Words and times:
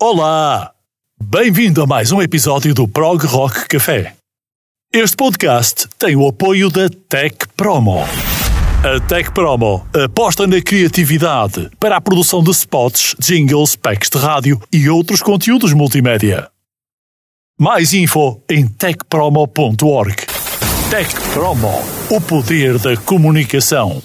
Olá! 0.00 0.70
Bem-vindo 1.20 1.82
a 1.82 1.86
mais 1.86 2.12
um 2.12 2.22
episódio 2.22 2.72
do 2.72 2.86
Prog 2.86 3.26
Rock 3.26 3.66
Café. 3.66 4.14
Este 4.94 5.16
podcast 5.16 5.88
tem 5.98 6.14
o 6.14 6.28
apoio 6.28 6.70
da 6.70 6.88
Tech 7.08 7.34
Promo. 7.56 8.04
A 8.84 9.00
Tech 9.08 9.32
Promo 9.32 9.84
aposta 9.92 10.46
na 10.46 10.62
criatividade 10.62 11.68
para 11.80 11.96
a 11.96 12.00
produção 12.00 12.44
de 12.44 12.52
spots, 12.52 13.16
jingles, 13.18 13.74
packs 13.74 14.08
de 14.08 14.18
rádio 14.18 14.62
e 14.72 14.88
outros 14.88 15.20
conteúdos 15.20 15.72
multimédia. 15.72 16.48
Mais 17.58 17.92
info 17.92 18.40
em 18.48 18.68
techpromo.org. 18.68 20.14
Tech 20.90 21.12
Promo, 21.32 21.72
o 22.08 22.20
poder 22.20 22.78
da 22.78 22.96
comunicação. 22.98 24.00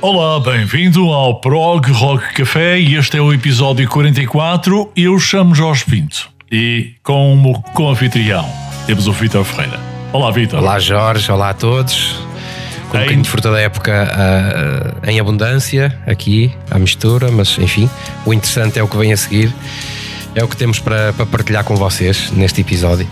Olá, 0.00 0.38
bem-vindo 0.38 1.12
ao 1.12 1.40
Prog 1.40 1.90
Rock 1.90 2.32
Café 2.32 2.78
e 2.78 2.94
este 2.94 3.16
é 3.16 3.20
o 3.20 3.32
episódio 3.32 3.88
44. 3.88 4.92
Eu 4.94 5.18
chamo 5.18 5.56
Jorge 5.56 5.84
Pinto 5.84 6.30
e 6.52 6.92
como 7.02 7.60
co-anfitrião 7.74 8.48
temos 8.86 9.08
o 9.08 9.12
Vitor 9.12 9.44
Ferreira. 9.44 9.80
Olá, 10.12 10.30
Vitor. 10.30 10.60
Olá 10.60 10.78
Jorge, 10.78 11.32
olá 11.32 11.50
a 11.50 11.54
todos. 11.54 12.14
Com 12.90 12.96
um 12.96 13.00
bocadinho 13.00 13.22
de 13.22 13.28
fruta 13.28 13.50
da 13.50 13.58
época 13.58 14.08
ah, 14.12 15.10
em 15.10 15.18
abundância 15.18 16.00
aqui, 16.06 16.54
à 16.70 16.78
mistura, 16.78 17.32
mas 17.32 17.58
enfim, 17.58 17.90
o 18.24 18.32
interessante 18.32 18.78
é 18.78 18.82
o 18.84 18.86
que 18.86 18.96
vem 18.96 19.12
a 19.12 19.16
seguir. 19.16 19.52
É 20.32 20.44
o 20.44 20.48
que 20.48 20.56
temos 20.56 20.78
para, 20.78 21.12
para 21.12 21.26
partilhar 21.26 21.64
com 21.64 21.74
vocês 21.74 22.30
neste 22.30 22.60
episódio. 22.60 23.08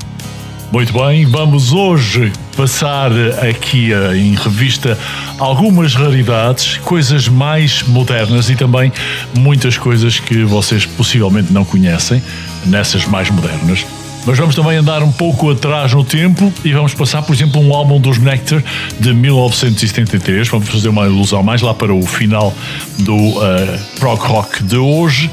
Muito 0.72 0.92
bem, 0.92 1.25
vamos 1.25 1.72
hoje 1.72 2.33
passar 2.56 3.11
aqui 3.48 3.92
eh, 3.92 4.17
em 4.17 4.34
revista 4.34 4.98
algumas 5.39 5.95
raridades, 5.95 6.78
coisas 6.78 7.28
mais 7.28 7.83
modernas 7.84 8.50
e 8.50 8.56
também 8.56 8.92
muitas 9.39 9.78
coisas 9.78 10.19
que 10.19 10.44
vocês 10.44 10.84
possivelmente 10.84 11.53
não 11.53 11.64
conhecem 11.64 12.20
nessas 12.67 13.06
mais 13.06 13.31
modernas. 13.31 13.87
Mas 14.27 14.37
vamos 14.39 14.56
também 14.56 14.77
andar 14.77 15.05
um 15.05 15.12
pouco 15.12 15.53
atrás 15.53 15.92
no 15.92 16.03
tempo 16.03 16.53
e 16.64 16.72
vamos 16.72 16.92
passar, 16.92 17.22
por 17.22 17.33
exemplo, 17.33 17.61
um 17.61 17.72
álbum 17.72 18.00
dos 18.00 18.19
Nectar 18.19 18.61
de 18.98 19.14
1973. 19.14 20.48
Vamos 20.48 20.69
fazer 20.69 20.89
uma 20.89 21.06
ilusão 21.06 21.44
mais 21.44 21.62
lá 21.62 21.72
para 21.72 21.94
o 21.94 22.05
final 22.05 22.53
do 22.98 23.14
eh, 23.14 23.78
prog 24.00 24.20
rock 24.20 24.64
de 24.64 24.77
hoje. 24.77 25.31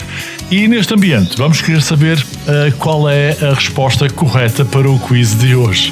E 0.54 0.68
neste 0.68 0.94
ambiente, 0.94 1.36
vamos 1.36 1.64
querer 1.64 1.82
saber 1.82 2.24
eh, 2.48 2.72
qual 2.78 3.10
é 3.10 3.36
a 3.42 3.56
resposta 3.56 4.08
correta 4.08 4.64
para 4.64 4.88
o 4.88 5.00
quiz 5.00 5.34
de 5.34 5.56
hoje. 5.56 5.92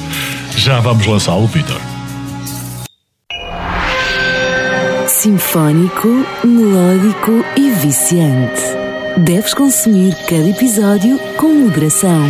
Já 0.56 0.78
vamos 0.78 1.04
lançá-lo, 1.04 1.48
Peter. 1.48 1.74
Sinfónico, 5.08 6.24
melódico 6.44 7.44
e 7.56 7.70
viciante. 7.70 8.62
Deves 9.16 9.52
consumir 9.52 10.14
cada 10.28 10.48
episódio 10.48 11.18
com 11.36 11.48
moderação. 11.52 12.22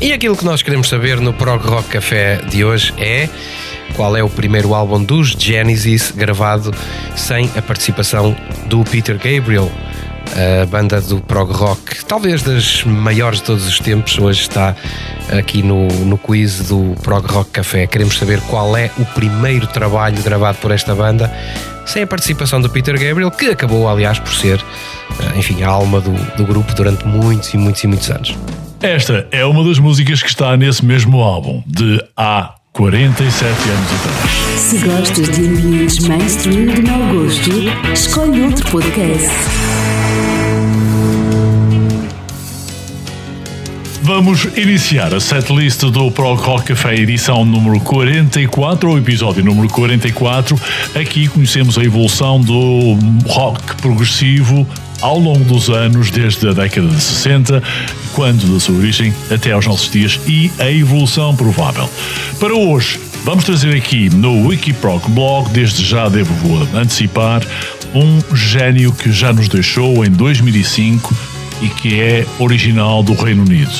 E 0.00 0.12
aquilo 0.12 0.36
que 0.36 0.44
nós 0.44 0.62
queremos 0.62 0.88
saber 0.88 1.20
no 1.20 1.32
Prog 1.32 1.66
Rock 1.66 1.88
Café 1.88 2.36
de 2.48 2.64
hoje 2.64 2.94
é 2.96 3.28
qual 3.98 4.16
é 4.16 4.22
o 4.22 4.30
primeiro 4.30 4.74
álbum 4.74 5.02
dos 5.02 5.30
Genesis 5.30 6.12
gravado 6.12 6.72
sem 7.16 7.50
a 7.56 7.60
participação 7.60 8.36
do 8.66 8.84
Peter 8.84 9.16
Gabriel, 9.16 9.68
a 10.62 10.66
banda 10.66 11.00
do 11.00 11.18
prog 11.18 11.52
rock, 11.52 12.04
talvez 12.04 12.40
das 12.44 12.84
maiores 12.84 13.40
de 13.40 13.46
todos 13.46 13.66
os 13.66 13.80
tempos. 13.80 14.16
Hoje 14.16 14.42
está 14.42 14.76
aqui 15.36 15.64
no, 15.64 15.88
no 16.04 16.16
quiz 16.16 16.68
do 16.68 16.94
Prog 17.02 17.26
Rock 17.26 17.50
Café. 17.50 17.88
Queremos 17.88 18.16
saber 18.16 18.40
qual 18.42 18.76
é 18.76 18.88
o 18.98 19.04
primeiro 19.04 19.66
trabalho 19.66 20.22
gravado 20.22 20.58
por 20.58 20.70
esta 20.70 20.94
banda 20.94 21.28
sem 21.84 22.04
a 22.04 22.06
participação 22.06 22.60
do 22.60 22.70
Peter 22.70 22.96
Gabriel, 22.96 23.32
que 23.32 23.46
acabou, 23.46 23.88
aliás, 23.88 24.20
por 24.20 24.32
ser, 24.32 24.60
eh, 24.60 25.38
enfim, 25.38 25.60
a 25.64 25.68
alma 25.70 26.00
do, 26.00 26.12
do 26.36 26.44
grupo 26.44 26.72
durante 26.72 27.04
muitos 27.04 27.52
e 27.52 27.56
muitos 27.56 27.82
e 27.82 27.88
muitos 27.88 28.08
anos. 28.10 28.38
Esta 28.80 29.26
é 29.32 29.44
uma 29.44 29.64
das 29.64 29.80
músicas 29.80 30.22
que 30.22 30.28
está 30.28 30.56
nesse 30.56 30.84
mesmo 30.84 31.20
álbum, 31.20 31.64
de 31.66 32.00
há 32.16 32.57
47 32.72 33.46
anos 33.46 33.92
atrás. 33.92 34.60
Se 34.60 34.78
gostas 34.78 35.28
de 35.30 35.46
ambientes 35.46 35.98
mainstream 36.00 36.66
de 36.66 36.82
mau 36.82 37.14
gosto, 37.14 37.50
escolhe 37.92 38.42
outro 38.42 38.70
podcast. 38.70 39.28
Vamos 44.02 44.44
iniciar 44.56 45.14
a 45.14 45.20
setlist 45.20 45.80
do 45.80 46.10
Prog 46.10 46.40
Rock 46.40 46.68
Café 46.68 46.94
edição 46.94 47.44
número 47.44 47.78
44, 47.80 48.90
ou 48.90 48.98
episódio 48.98 49.44
número 49.44 49.68
44. 49.68 50.58
Aqui 50.98 51.28
conhecemos 51.28 51.76
a 51.76 51.84
evolução 51.84 52.40
do 52.40 52.96
rock 53.26 53.76
progressivo 53.82 54.66
ao 55.00 55.18
longo 55.18 55.44
dos 55.44 55.68
anos, 55.68 56.10
desde 56.10 56.48
a 56.48 56.52
década 56.52 56.88
de 56.88 57.00
60, 57.00 57.62
quando 58.14 58.52
da 58.52 58.60
sua 58.60 58.76
origem 58.76 59.14
até 59.30 59.52
aos 59.52 59.66
nossos 59.66 59.90
dias, 59.90 60.20
e 60.26 60.50
a 60.58 60.70
evolução 60.70 61.34
provável. 61.34 61.88
Para 62.38 62.54
hoje, 62.54 62.98
vamos 63.24 63.44
trazer 63.44 63.74
aqui 63.76 64.10
no 64.10 64.46
Wikiprog 64.46 65.08
Blog, 65.10 65.50
desde 65.50 65.84
já 65.84 66.08
devo 66.08 66.34
antecipar, 66.74 67.42
um 67.94 68.36
gênio 68.36 68.92
que 68.92 69.10
já 69.10 69.32
nos 69.32 69.48
deixou 69.48 70.04
em 70.04 70.10
2005 70.10 71.14
e 71.62 71.68
que 71.68 72.00
é 72.00 72.26
original 72.38 73.02
do 73.02 73.14
Reino 73.14 73.42
Unido. 73.42 73.72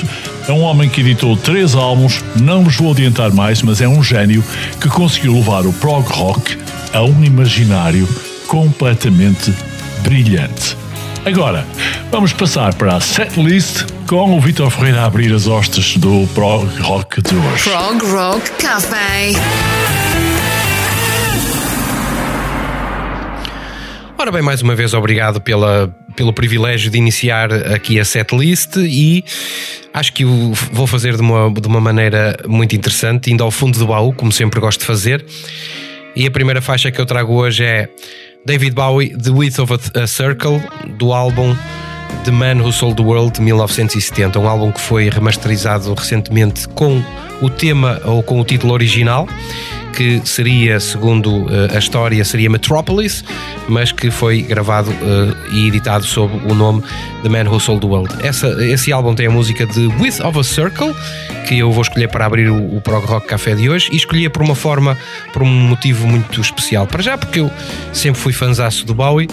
É 0.48 0.52
um 0.52 0.62
homem 0.62 0.88
que 0.88 1.00
editou 1.00 1.36
três 1.36 1.74
álbuns, 1.74 2.24
não 2.36 2.64
vos 2.64 2.76
vou 2.76 2.92
adiantar 2.92 3.32
mais, 3.32 3.62
mas 3.62 3.80
é 3.80 3.88
um 3.88 4.02
gênio 4.02 4.42
que 4.80 4.88
conseguiu 4.88 5.34
levar 5.34 5.66
o 5.66 5.72
prog 5.74 6.08
rock 6.08 6.56
a 6.92 7.02
um 7.02 7.22
imaginário 7.22 8.08
completamente 8.46 9.52
brilhante. 10.02 10.76
Agora, 11.24 11.66
vamos 12.10 12.32
passar 12.32 12.74
para 12.74 12.96
a 12.96 13.00
setlist 13.00 13.84
com 14.06 14.36
o 14.36 14.40
Vitor 14.40 14.70
Ferreira 14.70 15.02
a 15.02 15.04
abrir 15.06 15.32
as 15.34 15.46
hostes 15.46 15.96
do 15.96 16.26
prog 16.34 16.66
rock 16.80 17.20
de 17.22 17.34
hoje. 17.34 17.64
Prog 17.64 18.04
Rock 18.06 18.50
Café. 18.52 19.32
Ora 24.16 24.32
bem, 24.32 24.42
mais 24.42 24.62
uma 24.62 24.74
vez, 24.74 24.94
obrigado 24.94 25.40
pela, 25.40 25.94
pelo 26.16 26.32
privilégio 26.32 26.90
de 26.90 26.98
iniciar 26.98 27.52
aqui 27.52 28.00
a 28.00 28.04
setlist 28.04 28.76
e 28.76 29.24
acho 29.92 30.12
que 30.12 30.24
o 30.24 30.52
vou 30.72 30.86
fazer 30.86 31.14
de 31.14 31.22
uma, 31.22 31.50
de 31.50 31.68
uma 31.68 31.80
maneira 31.80 32.36
muito 32.46 32.74
interessante, 32.74 33.30
indo 33.30 33.44
ao 33.44 33.50
fundo 33.50 33.78
do 33.78 33.86
baú, 33.86 34.12
como 34.12 34.32
sempre 34.32 34.60
gosto 34.60 34.80
de 34.80 34.86
fazer. 34.86 35.24
E 36.16 36.26
a 36.26 36.30
primeira 36.30 36.60
faixa 36.60 36.90
que 36.90 37.00
eu 37.00 37.06
trago 37.06 37.32
hoje 37.34 37.64
é 37.64 37.88
David 38.44 38.74
Bowie, 38.74 39.16
The 39.16 39.30
Width 39.30 39.58
of 39.58 39.74
a, 39.74 40.02
a 40.02 40.06
Circle, 40.06 40.60
do 40.98 41.12
álbum 41.12 41.56
The 42.24 42.30
Man 42.30 42.60
Who 42.60 42.72
Sold 42.72 42.96
the 42.96 43.02
World 43.02 43.34
de 43.34 43.42
1970, 43.42 44.38
um 44.38 44.48
álbum 44.48 44.72
que 44.72 44.80
foi 44.80 45.08
remasterizado 45.08 45.92
recentemente 45.94 46.68
com 46.68 47.02
o 47.40 47.48
tema 47.48 48.00
ou 48.04 48.22
com 48.22 48.40
o 48.40 48.44
título 48.44 48.72
original, 48.72 49.28
que 49.98 50.22
seria, 50.24 50.78
segundo 50.78 51.48
eh, 51.50 51.74
a 51.74 51.78
história, 51.80 52.24
seria 52.24 52.48
Metropolis, 52.48 53.24
mas 53.68 53.90
que 53.90 54.12
foi 54.12 54.42
gravado 54.42 54.92
eh, 54.92 55.34
e 55.50 55.66
editado 55.66 56.04
sob 56.04 56.32
o 56.48 56.54
nome 56.54 56.84
The 57.24 57.28
Man 57.28 57.50
Who 57.50 57.58
Sold 57.58 57.80
the 57.80 57.88
World. 57.88 58.14
Essa, 58.24 58.46
esse 58.64 58.92
álbum 58.92 59.12
tem 59.16 59.26
a 59.26 59.30
música 59.30 59.66
de 59.66 59.88
Width 60.00 60.20
of 60.20 60.38
a 60.38 60.44
Circle, 60.44 60.94
que 61.48 61.58
eu 61.58 61.72
vou 61.72 61.82
escolher 61.82 62.06
para 62.06 62.26
abrir 62.26 62.48
o, 62.48 62.76
o 62.76 62.80
Prog 62.80 63.04
Rock 63.06 63.26
Café 63.26 63.56
de 63.56 63.68
hoje, 63.68 63.88
e 63.90 63.96
escolhi 63.96 64.28
por 64.28 64.40
uma 64.40 64.54
forma, 64.54 64.96
por 65.32 65.42
um 65.42 65.46
motivo 65.46 66.06
muito 66.06 66.40
especial. 66.40 66.86
Para 66.86 67.02
já, 67.02 67.18
porque 67.18 67.40
eu 67.40 67.50
sempre 67.92 68.20
fui 68.20 68.32
fanzaço 68.32 68.86
do 68.86 68.94
Bowie, 68.94 69.28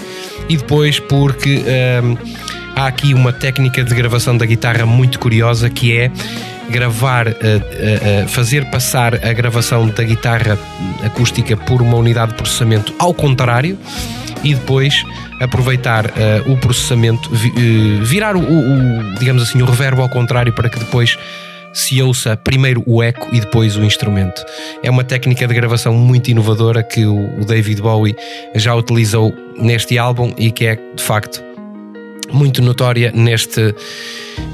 e 0.49 0.57
depois 0.57 0.99
porque. 0.99 1.63
ehm, 1.67 2.17
há 2.75 2.87
aqui 2.87 3.13
uma 3.13 3.31
técnica 3.31 3.83
de 3.83 3.95
gravação 3.95 4.37
da 4.37 4.45
guitarra 4.45 4.85
muito 4.85 5.17
curiosa 5.17 5.69
que 5.69 5.95
é 5.95 6.11
gravar, 6.69 7.27
uh, 7.27 7.31
uh, 7.31 8.27
fazer 8.27 8.65
passar 8.69 9.15
a 9.25 9.33
gravação 9.33 9.87
da 9.87 10.03
guitarra 10.03 10.57
acústica 11.03 11.55
por 11.55 11.81
uma 11.81 11.97
unidade 11.97 12.31
de 12.31 12.37
processamento 12.37 12.93
ao 12.99 13.13
contrário 13.13 13.77
e 14.43 14.53
depois 14.53 15.03
aproveitar 15.41 16.05
uh, 16.05 16.51
o 16.51 16.57
processamento, 16.57 17.29
vi, 17.31 17.51
virar 18.03 18.35
o, 18.35 18.41
o, 18.41 19.15
digamos 19.19 19.43
assim, 19.43 19.61
o 19.61 19.65
reverbo 19.65 20.01
ao 20.01 20.09
contrário 20.09 20.53
para 20.53 20.69
que 20.69 20.79
depois 20.79 21.17
se 21.73 22.01
ouça 22.01 22.37
primeiro 22.37 22.81
o 22.85 23.03
eco 23.03 23.27
e 23.33 23.39
depois 23.41 23.75
o 23.75 23.83
instrumento. 23.83 24.43
É 24.81 24.89
uma 24.89 25.03
técnica 25.03 25.45
de 25.45 25.53
gravação 25.53 25.93
muito 25.93 26.31
inovadora 26.31 26.81
que 26.81 27.05
o 27.05 27.43
David 27.45 27.81
Bowie 27.81 28.15
já 28.55 28.73
utilizou 28.73 29.33
neste 29.57 29.97
álbum 29.97 30.33
e 30.37 30.51
que 30.51 30.65
é 30.65 30.75
de 30.75 31.03
facto 31.03 31.43
muito 32.35 32.61
notória 32.61 33.11
neste, 33.15 33.73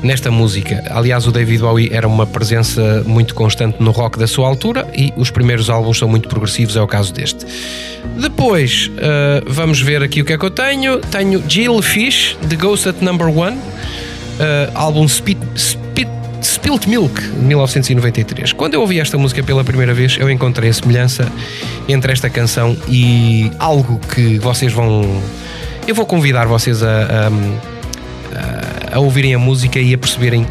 nesta 0.04 0.30
música. 0.30 0.84
Aliás, 0.90 1.26
o 1.26 1.32
David 1.32 1.62
Bowie 1.62 1.90
era 1.92 2.08
uma 2.08 2.28
presença 2.28 3.04
muito 3.06 3.34
constante 3.34 3.82
no 3.82 3.92
rock 3.92 4.20
da 4.20 4.28
sua 4.28 4.48
altura 4.48 4.88
e 4.96 5.12
os 5.18 5.32
primeiros 5.32 5.70
álbuns 5.70 5.98
são 5.98 6.08
muito 6.08 6.30
progressivos, 6.30 6.76
é 6.76 6.82
o 6.82 6.88
caso 6.88 7.12
deste. 7.12 7.46
Depois, 8.20 8.90
uh, 8.94 9.44
vamos 9.48 9.82
ver 9.82 10.04
aqui 10.04 10.22
o 10.22 10.26
que 10.26 10.34
é 10.34 10.38
que 10.38 10.46
eu 10.46 10.52
tenho. 10.52 11.00
Tenho 11.00 11.44
Jill 11.48 11.82
Fish, 11.82 12.38
The 12.48 12.56
Ghost 12.56 12.88
at 12.88 13.02
Number 13.02 13.28
One, 13.28 13.58
uh, 13.58 14.72
álbum 14.76 15.08
Spit, 15.08 15.40
Spit, 15.58 16.10
Spilt 16.44 16.86
Milk, 16.86 17.20
de 17.20 17.40
1993. 17.40 18.54
Quando 18.54 18.76
eu 18.76 18.82
ouvi 18.82 19.00
esta 19.00 19.18
música 19.18 19.42
pela 19.42 19.64
primeira 19.64 19.94
vez, 19.94 20.18
eu 20.20 20.30
encontrei 20.30 20.70
a 20.70 20.74
semelhança 20.74 21.32
entre 21.88 22.12
esta 22.12 22.30
canção 22.30 22.78
e 22.88 23.52
algo 23.58 24.00
que 24.14 24.38
vocês 24.38 24.72
vão. 24.72 25.22
Eu 25.88 25.96
vou 25.96 26.06
convidar 26.06 26.46
vocês 26.46 26.84
a, 26.84 27.30
a, 28.34 28.96
a 28.96 29.00
ouvirem 29.00 29.34
a 29.34 29.40
música 29.40 29.80
e 29.80 29.94
a 29.94 29.98
perceberem 29.98 30.46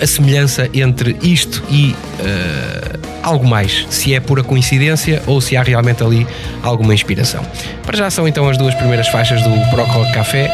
a 0.00 0.06
semelhança 0.06 0.68
entre 0.74 1.16
isto 1.22 1.62
e 1.70 1.94
uh, 1.94 2.98
algo 3.22 3.46
mais, 3.46 3.86
se 3.88 4.14
é 4.14 4.20
pura 4.20 4.42
coincidência 4.42 5.22
ou 5.26 5.40
se 5.40 5.56
há 5.56 5.62
realmente 5.62 6.02
ali 6.02 6.26
alguma 6.62 6.92
inspiração. 6.92 7.44
Para 7.84 7.96
já 7.96 8.10
são 8.10 8.26
então 8.26 8.48
as 8.48 8.58
duas 8.58 8.74
primeiras 8.74 9.08
faixas 9.08 9.40
do 9.42 9.70
Proc 9.70 9.88
Rock 9.88 10.12
Café. 10.12 10.50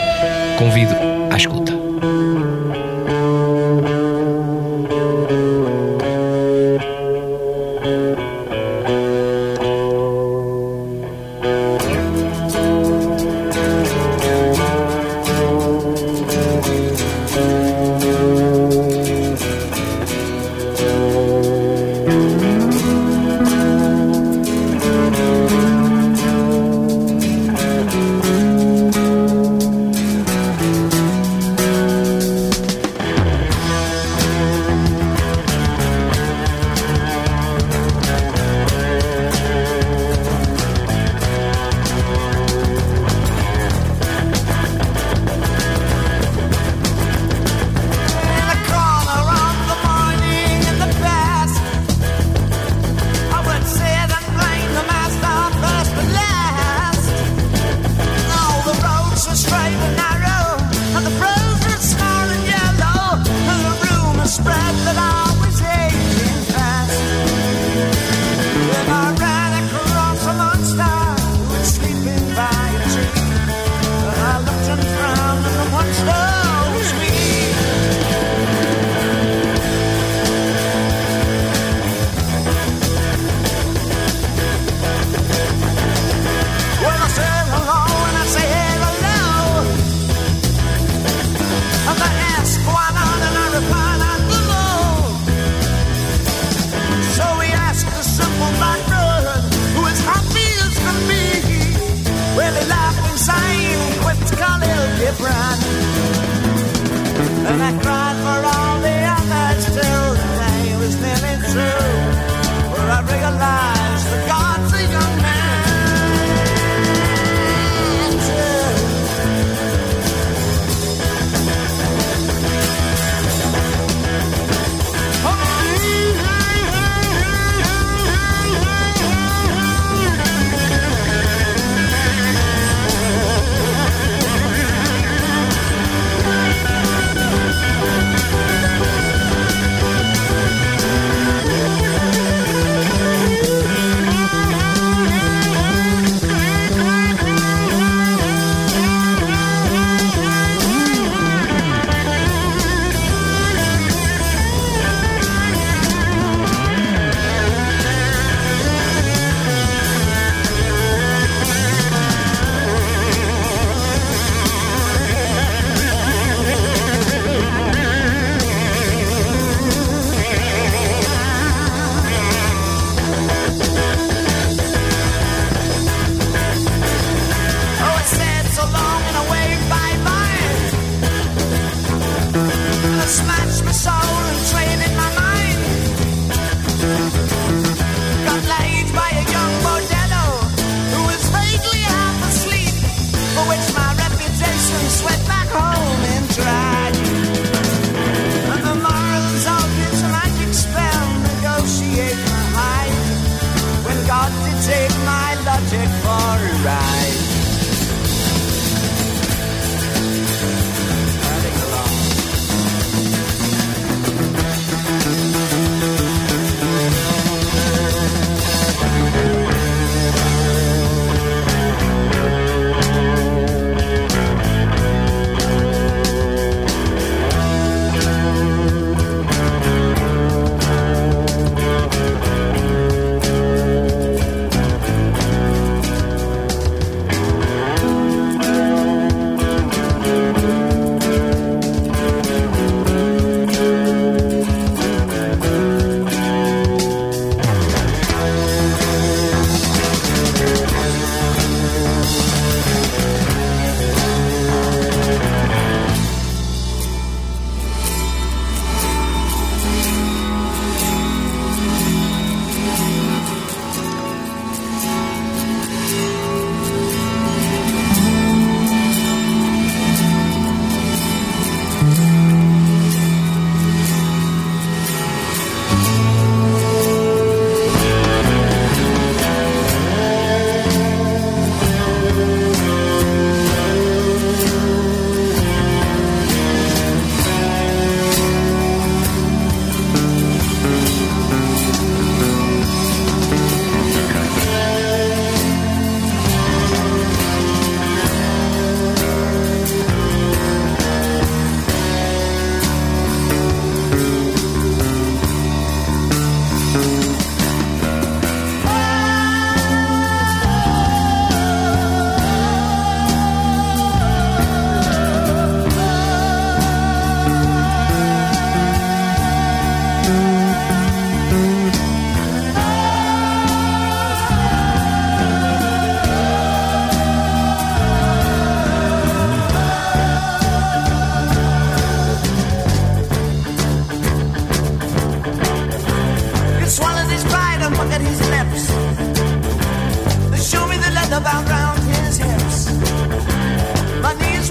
Convido 0.58 0.94
à 1.30 1.36
escuta. 1.36 1.67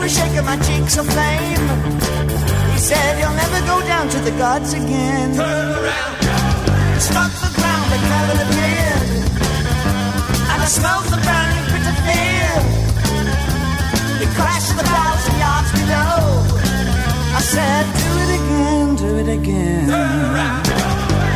was 0.07 0.15
shaking 0.17 0.45
my 0.45 0.57
cheeks 0.67 0.95
of 0.97 1.05
flame. 1.13 1.63
He 2.73 2.79
said, 2.89 3.11
You'll 3.19 3.39
never 3.43 3.59
go 3.71 3.77
down 3.91 4.07
to 4.15 4.19
the 4.27 4.31
gods 4.43 4.71
again. 4.71 5.35
Turn 5.35 5.67
around, 5.79 6.15
struck 7.07 7.31
the 7.45 7.51
ground 7.57 7.89
and 7.95 8.03
never 8.15 8.35
appeared. 8.45 9.03
And 10.51 10.59
I 10.65 10.69
smelled 10.77 11.07
the 11.15 11.19
burning 11.27 11.65
pit 11.71 11.85
of 11.91 11.97
fear. 12.07 12.51
The 14.23 14.29
crash 14.37 14.67
of 14.71 14.77
a 14.85 14.87
thousand 14.95 15.35
yards 15.45 15.71
below. 15.79 16.15
I 17.39 17.41
said, 17.53 17.83
Do 18.01 18.09
it 18.23 18.31
again, 18.39 18.87
do 19.03 19.09
it 19.21 19.29
again. 19.39 19.87
Turn 19.91 20.19
around. 20.31 20.65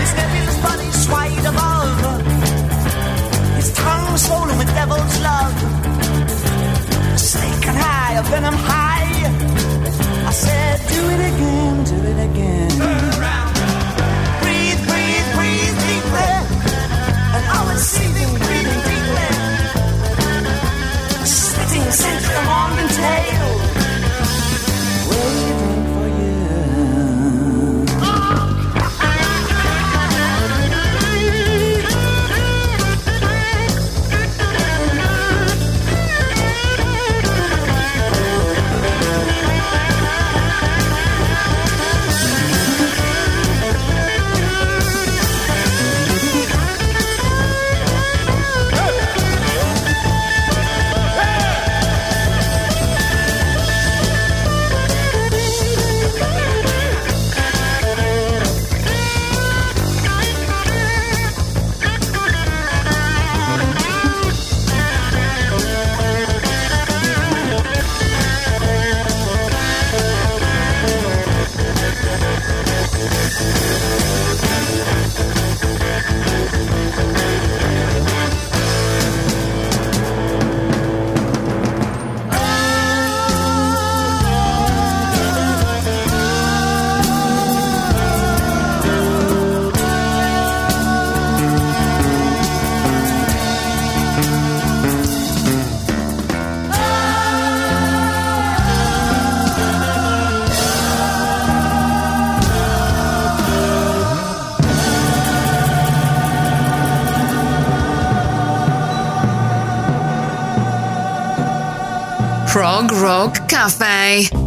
His 0.01 0.11
nebulous 0.19 0.59
body 0.67 0.89
swayed 1.05 1.45
above. 1.53 1.97
His 3.59 3.69
tongue 3.73 4.17
swollen 4.17 4.57
with 4.57 4.69
devil's 4.79 5.15
love. 5.27 5.80
Sneaking 7.31 7.77
higher 7.85 8.23
than 8.23 8.43
I'm 8.43 8.59
high. 8.71 9.07
I 10.27 10.31
said, 10.31 10.79
do 10.93 11.01
it 11.13 11.21
again, 11.31 11.83
do 11.85 11.97
it 12.11 12.19
again. 12.29 12.69
Turn 12.71 13.21
around, 13.21 13.53
Breathe, 14.41 14.81
breathe, 14.89 15.27
breathe 15.37 15.77
deeply, 15.87 16.31
and 17.35 17.43
I 17.55 17.59
will 17.67 17.79
see 17.79 18.09
you. 18.19 18.50
Prog 112.81 112.99
Rock 113.03 113.47
Cafe. 113.47 114.40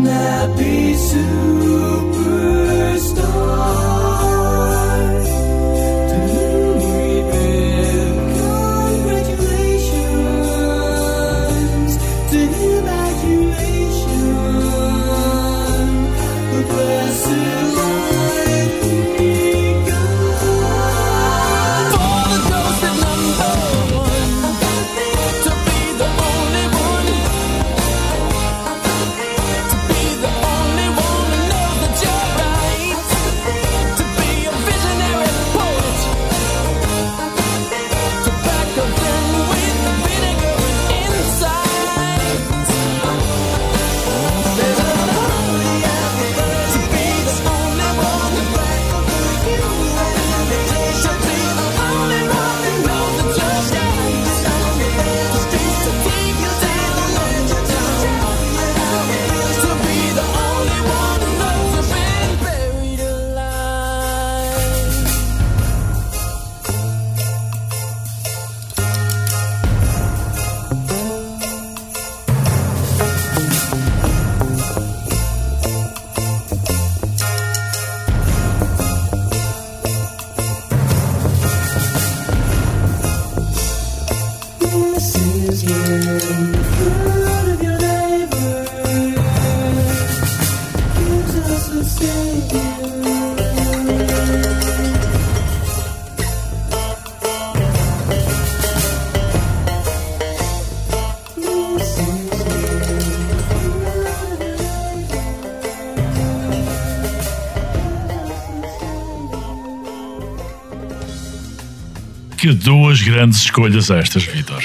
Happy 0.00 0.94
Sue. 0.94 1.61
Que 112.42 112.52
duas 112.52 113.00
grandes 113.00 113.38
escolhas 113.38 113.88
estas, 113.88 114.24
Vitor. 114.24 114.60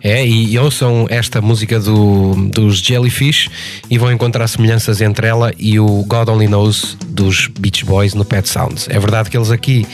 É, 0.00 0.24
e 0.24 0.56
ouçam 0.56 1.04
esta 1.10 1.40
música 1.40 1.80
do, 1.80 2.48
dos 2.48 2.78
Jellyfish 2.78 3.50
e 3.90 3.98
vão 3.98 4.12
encontrar 4.12 4.46
semelhanças 4.46 5.00
entre 5.00 5.26
ela 5.26 5.52
e 5.58 5.80
o 5.80 6.04
God 6.04 6.28
Only 6.28 6.46
Knows 6.46 6.96
dos 7.08 7.48
Beach 7.48 7.84
Boys 7.84 8.14
no 8.14 8.24
Pet 8.24 8.48
Sounds. 8.48 8.88
É 8.88 9.00
verdade 9.00 9.30
que 9.30 9.36
eles 9.36 9.50
aqui 9.50 9.84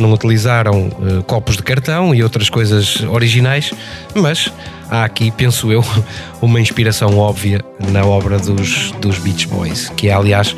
não 0.00 0.10
utilizaram 0.14 0.90
eh, 1.02 1.22
copos 1.26 1.58
de 1.58 1.62
cartão 1.62 2.14
e 2.14 2.22
outras 2.22 2.48
coisas 2.48 3.02
originais, 3.02 3.74
mas 4.14 4.50
há 4.88 5.04
aqui, 5.04 5.30
penso 5.30 5.70
eu, 5.70 5.84
uma 6.40 6.58
inspiração 6.58 7.18
óbvia 7.18 7.62
na 7.92 8.02
obra 8.02 8.38
dos, 8.38 8.92
dos 8.92 9.18
Beach 9.18 9.46
Boys, 9.46 9.90
que 9.94 10.08
é, 10.08 10.14
aliás, 10.14 10.56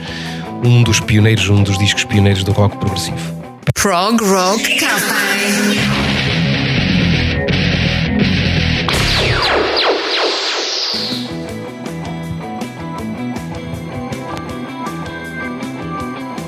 um 0.62 0.80
dos 0.84 1.00
pioneiros, 1.00 1.48
um 1.48 1.60
dos 1.60 1.76
discos 1.76 2.04
pioneiros 2.04 2.44
do 2.44 2.52
rock 2.52 2.76
progressivo. 2.76 3.37
Prog 3.80 4.20
Rock 4.20 4.76
Cafe. 4.80 5.78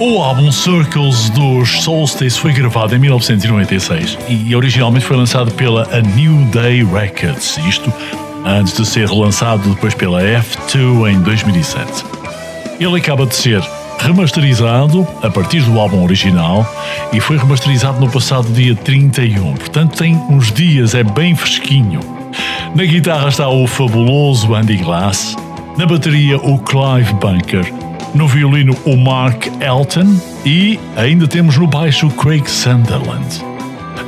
O 0.00 0.20
álbum 0.20 0.50
Circles 0.50 1.30
dos 1.30 1.68
Solstice 1.84 2.36
foi 2.36 2.52
gravado 2.52 2.96
em 2.96 2.98
1996 2.98 4.18
e 4.28 4.56
originalmente 4.56 5.04
foi 5.04 5.16
lançado 5.16 5.52
pela 5.52 5.88
A 5.96 6.00
New 6.00 6.44
Day 6.46 6.82
Records, 6.82 7.58
isto 7.58 7.92
antes 8.44 8.76
de 8.76 8.84
ser 8.84 9.06
relançado 9.06 9.68
depois 9.68 9.94
pela 9.94 10.20
F2 10.20 11.12
em 11.12 11.20
2007. 11.20 12.04
Ele 12.80 12.98
acaba 12.98 13.24
de 13.24 13.36
ser 13.36 13.62
remasterizado 14.00 15.06
a 15.22 15.30
partir 15.30 15.60
do 15.62 15.78
álbum 15.78 16.02
original 16.02 16.66
e 17.12 17.20
foi 17.20 17.36
remasterizado 17.36 18.00
no 18.00 18.10
passado 18.10 18.50
dia 18.52 18.74
31, 18.74 19.54
portanto 19.54 19.96
tem 19.96 20.16
uns 20.28 20.50
dias, 20.50 20.94
é 20.94 21.04
bem 21.04 21.34
fresquinho. 21.34 22.00
Na 22.74 22.84
guitarra 22.84 23.28
está 23.28 23.48
o 23.48 23.66
fabuloso 23.66 24.54
Andy 24.54 24.78
Glass, 24.78 25.36
na 25.76 25.86
bateria 25.86 26.38
o 26.38 26.58
Clive 26.58 27.12
Bunker, 27.14 27.72
no 28.14 28.26
violino 28.26 28.76
o 28.84 28.96
Mark 28.96 29.46
Elton 29.60 30.18
e 30.44 30.80
ainda 30.96 31.28
temos 31.28 31.56
no 31.56 31.66
baixo 31.66 32.06
o 32.06 32.10
Craig 32.10 32.48
Sunderland. 32.48 33.44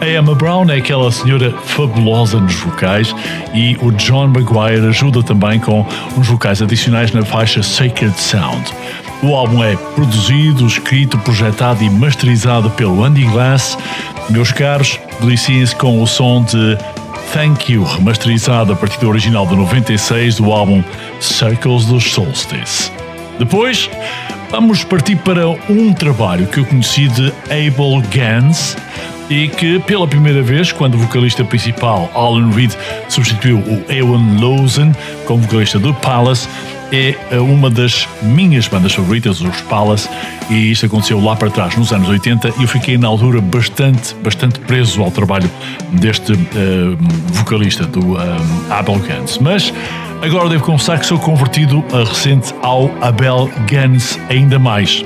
A 0.00 0.08
Emma 0.08 0.34
Brown 0.34 0.68
é 0.68 0.78
aquela 0.78 1.12
senhora 1.12 1.52
fabulosa 1.64 2.40
nos 2.40 2.54
vocais 2.56 3.14
e 3.54 3.76
o 3.80 3.92
John 3.92 4.28
Maguire 4.28 4.86
ajuda 4.88 5.22
também 5.22 5.60
com 5.60 5.86
uns 6.16 6.26
vocais 6.26 6.60
adicionais 6.60 7.12
na 7.12 7.24
faixa 7.24 7.62
Sacred 7.62 8.18
Sound. 8.18 8.72
O 9.22 9.36
álbum 9.36 9.62
é 9.62 9.76
produzido, 9.94 10.66
escrito, 10.66 11.16
projetado 11.18 11.84
e 11.84 11.88
masterizado 11.88 12.68
pelo 12.70 13.04
Andy 13.04 13.24
Glass. 13.26 13.78
Meus 14.28 14.50
caros, 14.50 14.98
deliciem-se 15.20 15.76
com 15.76 16.02
o 16.02 16.06
som 16.08 16.42
de 16.42 16.76
Thank 17.32 17.72
You, 17.72 17.84
remasterizado 17.84 18.72
a 18.72 18.76
partir 18.76 18.98
do 18.98 19.08
original 19.08 19.46
de 19.46 19.54
96 19.54 20.36
do 20.36 20.50
álbum 20.50 20.82
Circles 21.20 21.84
dos 21.84 22.12
Solstice. 22.12 22.90
Depois, 23.38 23.88
vamos 24.50 24.82
partir 24.82 25.14
para 25.14 25.48
um 25.48 25.92
trabalho 25.92 26.48
que 26.48 26.58
eu 26.58 26.64
conheci 26.64 27.06
de 27.06 27.32
Abel 27.46 28.02
Gans 28.10 28.76
e 29.30 29.48
que, 29.48 29.78
pela 29.78 30.06
primeira 30.08 30.42
vez, 30.42 30.72
quando 30.72 30.96
o 30.96 30.98
vocalista 30.98 31.44
principal 31.44 32.10
Alan 32.12 32.50
Reed 32.50 32.72
substituiu 33.08 33.58
o 33.58 33.84
Ewan 33.88 34.40
Lawson 34.40 34.92
como 35.26 35.42
vocalista 35.42 35.78
do 35.78 35.94
Palace, 35.94 36.48
é 36.92 37.40
uma 37.40 37.70
das 37.70 38.06
minhas 38.20 38.68
bandas 38.68 38.92
favoritas, 38.92 39.40
os 39.40 39.60
Palace, 39.62 40.08
e 40.50 40.70
isto 40.72 40.86
aconteceu 40.86 41.18
lá 41.18 41.34
para 41.34 41.50
trás, 41.50 41.74
nos 41.76 41.90
anos 41.90 42.08
80, 42.08 42.50
e 42.58 42.62
eu 42.62 42.68
fiquei 42.68 42.98
na 42.98 43.08
altura 43.08 43.40
bastante, 43.40 44.14
bastante 44.16 44.60
preso 44.60 45.02
ao 45.02 45.10
trabalho 45.10 45.50
deste 45.92 46.32
uh, 46.32 46.98
vocalista 47.28 47.84
do 47.84 48.14
uh, 48.14 48.18
Abel 48.70 48.98
Gans. 48.98 49.38
Mas 49.38 49.72
agora 50.20 50.50
devo 50.50 50.64
confessar 50.64 50.98
que 50.98 51.06
sou 51.06 51.18
convertido 51.18 51.82
a 51.94 52.04
recente 52.04 52.54
ao 52.62 52.90
Abel 53.00 53.50
Gans 53.66 54.18
ainda 54.28 54.58
mais. 54.58 55.02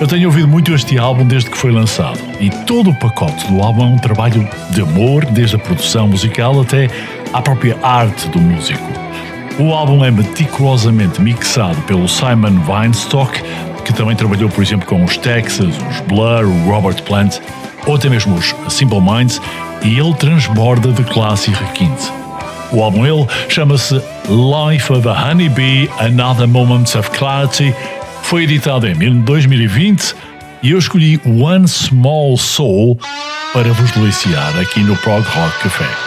Eu 0.00 0.06
tenho 0.06 0.28
ouvido 0.28 0.46
muito 0.46 0.72
este 0.72 0.96
álbum 0.96 1.26
desde 1.26 1.50
que 1.50 1.56
foi 1.56 1.72
lançado, 1.72 2.20
e 2.38 2.50
todo 2.66 2.90
o 2.90 2.94
pacote 2.94 3.50
do 3.50 3.60
álbum 3.60 3.82
é 3.82 3.86
um 3.86 3.98
trabalho 3.98 4.48
de 4.70 4.80
amor, 4.80 5.24
desde 5.24 5.56
a 5.56 5.58
produção 5.58 6.06
musical 6.06 6.60
até 6.60 6.88
à 7.32 7.42
própria 7.42 7.76
arte 7.82 8.28
do 8.28 8.38
músico. 8.38 9.05
O 9.58 9.72
álbum 9.72 10.04
é 10.04 10.10
meticulosamente 10.10 11.20
mixado 11.20 11.80
pelo 11.82 12.06
Simon 12.06 12.60
Weinstock, 12.68 13.42
que 13.86 13.92
também 13.92 14.14
trabalhou, 14.14 14.50
por 14.50 14.62
exemplo, 14.62 14.86
com 14.86 15.02
os 15.02 15.16
Texas, 15.16 15.74
os 15.90 16.00
Blur, 16.00 16.44
o 16.44 16.70
Robert 16.70 17.02
Plant, 17.04 17.38
ou 17.86 17.94
até 17.94 18.10
mesmo 18.10 18.34
os 18.34 18.54
Simple 18.68 19.00
Minds, 19.00 19.40
e 19.82 19.98
ele 19.98 20.12
transborda 20.14 20.92
de 20.92 21.02
classe 21.04 21.50
e 21.50 21.54
requinte. 21.54 22.12
O 22.70 22.82
álbum 22.82 23.06
ele 23.06 23.26
chama-se 23.48 23.94
Life 23.94 24.92
of 24.92 25.08
a 25.08 25.30
Honeybee 25.30 25.88
Another 26.00 26.46
Moments 26.46 26.94
of 26.94 27.08
Clarity, 27.10 27.74
foi 28.22 28.42
editado 28.42 28.86
em 28.86 29.20
2020 29.22 30.14
e 30.62 30.72
eu 30.72 30.78
escolhi 30.78 31.18
One 31.24 31.66
Small 31.66 32.36
Soul 32.36 32.98
para 33.52 33.72
vos 33.72 33.90
deliciar 33.92 34.58
aqui 34.60 34.80
no 34.80 34.96
Prog 34.96 35.24
Rock 35.24 35.62
Café. 35.62 36.05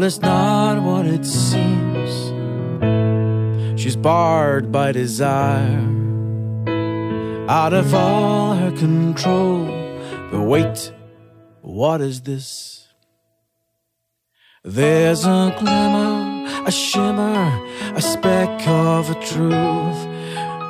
all 0.00 0.06
is 0.06 0.22
not 0.22 0.82
what 0.82 1.04
it 1.04 1.26
seems. 1.26 2.32
She's 3.78 3.96
barred 3.96 4.72
by 4.72 4.92
desire, 4.92 5.78
out 7.50 7.74
of 7.74 7.94
all 7.94 8.54
her 8.54 8.72
control. 8.72 9.66
But 10.30 10.42
wait, 10.42 10.92
what 11.60 12.00
is 12.00 12.22
this? 12.22 12.88
There's 14.64 15.26
a 15.26 15.54
glimmer, 15.58 16.64
a 16.66 16.72
shimmer, 16.72 17.68
a 17.94 18.00
speck 18.00 18.66
of 18.68 19.10
a 19.10 19.14
truth, 19.14 20.00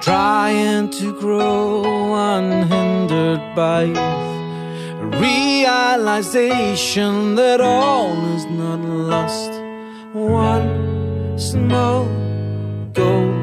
trying 0.02 0.90
to 0.90 1.20
grow 1.20 2.14
unhindered 2.14 3.54
by 3.54 3.84
youth 3.84 4.39
realization 5.18 7.35
that 7.37 7.61
all 7.61 8.37
is 8.37 8.44
not 8.46 8.81
lost. 8.81 9.53
One 10.12 11.38
small 11.38 12.05
goal. 12.92 13.39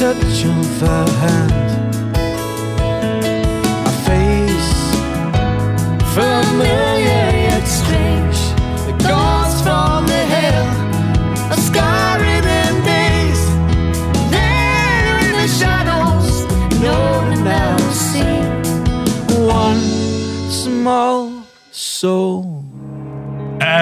touch 0.00 0.46
of 0.46 0.82
our 0.82 1.10
hand. 1.10 1.79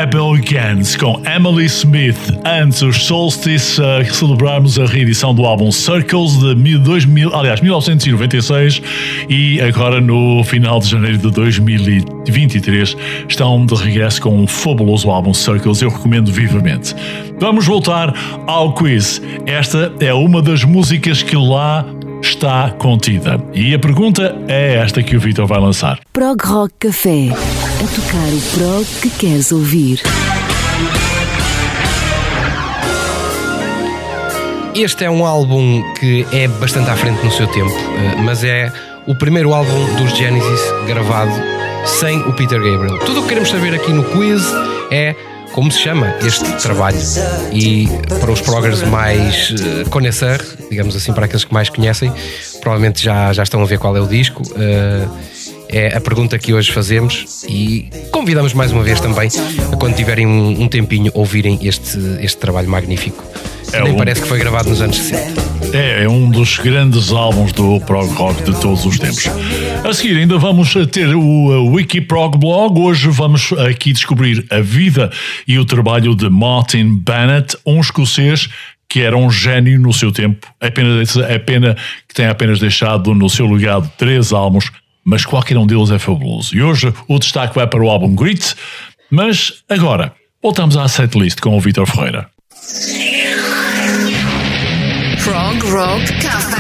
Abel 0.02 0.37
Gans 0.48 0.94
com 0.94 1.20
Emily 1.26 1.64
Smith. 1.64 2.16
Antes, 2.44 2.82
os 2.82 3.04
Solstice, 3.04 3.80
uh, 3.80 4.14
celebrarmos 4.14 4.78
a 4.78 4.87
reedição 4.87 5.34
do 5.34 5.44
álbum 5.44 5.72
Circles 5.72 6.38
de 6.38 6.78
2000, 6.78 7.34
aliás, 7.34 7.61
1996 7.61 8.80
e 9.28 9.61
agora 9.61 10.00
no 10.00 10.44
final 10.44 10.78
de 10.78 10.88
janeiro 10.88 11.18
de 11.18 11.30
2023 11.32 12.96
estão 13.28 13.66
de 13.66 13.74
regresso 13.74 14.22
com 14.22 14.38
um 14.38 14.46
fabuloso 14.46 15.11
álbum 15.11 15.34
Circles. 15.34 15.82
Eu 15.82 15.90
recomendo 15.90 16.30
vivamente. 16.30 16.94
Vamos 17.40 17.66
voltar 17.66 18.14
ao 18.46 18.74
quiz. 18.74 19.20
Esta 19.46 19.92
é 19.98 20.14
uma 20.14 20.40
das 20.40 20.62
músicas 20.62 21.24
que 21.24 21.34
lá 21.34 21.84
está 22.22 22.70
contida. 22.70 23.42
E 23.52 23.74
a 23.74 23.78
pergunta 23.80 24.37
é 24.46 24.76
esta 24.76 25.02
que 25.02 25.16
o 25.16 25.20
Vitor 25.20 25.46
vai 25.46 25.58
lançar. 25.58 25.98
Prog 26.12 26.40
Rock 26.44 26.74
Café. 26.78 27.30
A 27.78 27.86
tocar 27.94 28.28
o 28.28 28.40
prog 28.56 28.84
que 29.00 29.08
queres 29.10 29.52
ouvir. 29.52 30.02
Este 34.74 35.04
é 35.04 35.10
um 35.10 35.24
álbum 35.24 35.82
que 35.94 36.26
é 36.32 36.48
bastante 36.48 36.90
à 36.90 36.96
frente 36.96 37.24
no 37.24 37.30
seu 37.30 37.46
tempo, 37.46 37.70
eh, 37.70 38.16
mas 38.20 38.42
é 38.42 38.72
o 39.06 39.14
primeiro 39.14 39.54
álbum 39.54 39.94
dos 39.94 40.16
Genesis 40.16 40.60
gravado 40.88 41.32
sem 41.86 42.20
o 42.22 42.32
Peter 42.32 42.60
Gabriel. 42.60 42.98
Tudo 42.98 43.20
o 43.20 43.22
que 43.22 43.28
queremos 43.28 43.50
saber 43.50 43.72
aqui 43.74 43.92
no 43.92 44.02
quiz 44.04 44.42
é 44.90 45.14
como 45.52 45.70
se 45.70 45.78
chama 45.78 46.14
este 46.24 46.44
trabalho. 46.60 46.98
E 47.52 47.88
para 48.20 48.30
os 48.30 48.40
progress 48.40 48.82
mais 48.88 49.50
uh, 49.50 49.88
conhecer, 49.90 50.44
digamos 50.70 50.94
assim, 50.96 51.12
para 51.12 51.26
aqueles 51.26 51.44
que 51.44 51.52
mais 51.52 51.68
conhecem, 51.68 52.12
provavelmente 52.60 53.02
já, 53.02 53.32
já 53.32 53.42
estão 53.42 53.62
a 53.62 53.64
ver 53.64 53.78
qual 53.78 53.96
é 53.96 54.00
o 54.00 54.06
disco. 54.06 54.42
Uh, 54.42 55.38
é 55.68 55.96
a 55.96 56.00
pergunta 56.00 56.38
que 56.38 56.52
hoje 56.52 56.72
fazemos 56.72 57.44
e 57.48 57.88
convidamos 58.11 58.52
mais 58.54 58.72
uma 58.72 58.83
vez 58.83 59.00
também 59.00 59.28
a 59.72 59.76
quando 59.76 59.94
tiverem 59.94 60.26
um, 60.26 60.62
um 60.62 60.68
tempinho 60.68 61.11
ouvirem 61.14 61.59
este, 61.62 61.98
este 62.20 62.38
trabalho 62.38 62.68
magnífico. 62.68 63.22
É 63.72 63.83
Nem 63.83 63.92
um- 63.92 63.96
parece 63.96 64.22
que 64.22 64.28
foi 64.28 64.38
gravado 64.38 64.68
nos 64.70 64.81
anos 64.81 64.96
60. 64.96 65.48
É, 65.76 66.04
é 66.04 66.09
um 66.09 66.31
dos 66.31 66.57
grandes 66.59 67.12
álbuns 67.12 67.52
do 67.52 67.78
prog 67.81 68.11
rock 68.14 68.42
de 68.42 68.59
todos 68.61 68.87
os 68.87 68.98
tempos. 68.98 69.26
A 69.85 69.92
seguir, 69.92 70.16
ainda 70.16 70.38
vamos 70.38 70.72
ter 70.90 71.14
o 71.14 71.20
uh, 71.20 71.74
Wikiprog 71.74 72.38
Blog. 72.38 72.81
Hoje 72.81 73.09
vamos 73.09 73.52
aqui 73.52 73.92
descobrir 73.92 74.46
a 74.50 74.61
vida 74.61 75.11
e 75.46 75.59
o 75.59 75.64
trabalho 75.66 76.14
de 76.14 76.31
Martin 76.31 77.02
Bennett, 77.04 77.57
um 77.66 77.81
escocês 77.81 78.48
que 78.88 79.02
era 79.02 79.16
um 79.16 79.31
gênio 79.31 79.78
no 79.78 79.92
seu 79.92 80.11
tempo. 80.11 80.46
É 80.59 80.70
pena, 80.70 81.02
é 81.28 81.38
pena 81.38 81.76
que 82.09 82.14
tenha 82.14 82.31
apenas 82.31 82.59
deixado 82.59 83.14
no 83.14 83.28
seu 83.28 83.46
legado 83.46 83.90
três 83.98 84.33
álbuns, 84.33 84.70
mas 85.09 85.25
qualquer 85.25 85.57
um 85.57 85.66
deles 85.66 85.90
é 85.90 85.99
fabuloso. 85.99 86.55
E 86.55 86.62
hoje 86.62 86.92
o 87.09 87.18
destaque 87.18 87.55
vai 87.55 87.66
para 87.66 87.83
o 87.83 87.88
álbum 87.88 88.14
Grit, 88.14 88.55
mas 89.11 89.64
agora 89.66 90.12
voltamos 90.42 90.77
à 90.77 90.87
setlist 90.87 91.40
com 91.40 91.57
o 91.57 91.61
Vitor 91.61 91.87
Ferreira. 91.87 92.29
Prog 95.25 95.62
Rock 95.71 96.12
Café. 96.21 96.59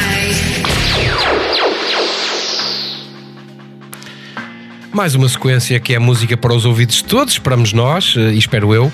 Mais 4.94 5.14
uma 5.14 5.28
sequência 5.28 5.78
que 5.78 5.94
é 5.94 5.98
música 5.98 6.34
para 6.34 6.54
os 6.54 6.64
ouvidos 6.64 6.96
de 6.96 7.04
todos, 7.04 7.34
esperamos 7.34 7.74
nós, 7.74 8.14
eh, 8.16 8.32
e 8.32 8.38
espero 8.38 8.72
eu, 8.74 8.90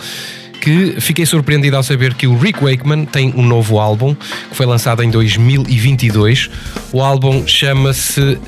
que 0.61 1.01
fiquei 1.01 1.25
surpreendido 1.25 1.77
ao 1.77 1.83
saber 1.85 2.15
que 2.15 2.27
o 2.27 2.37
Rick 2.37 2.61
Wakeman 2.61 3.05
tem 3.05 3.33
um 3.37 3.43
novo 3.43 3.79
álbum 3.79 4.15
que 4.15 4.57
foi 4.57 4.67
lançado 4.67 5.03
em 5.05 5.11
2022. 5.11 6.51
O 6.93 7.01
álbum 7.01 7.47
chama-se 7.47 8.39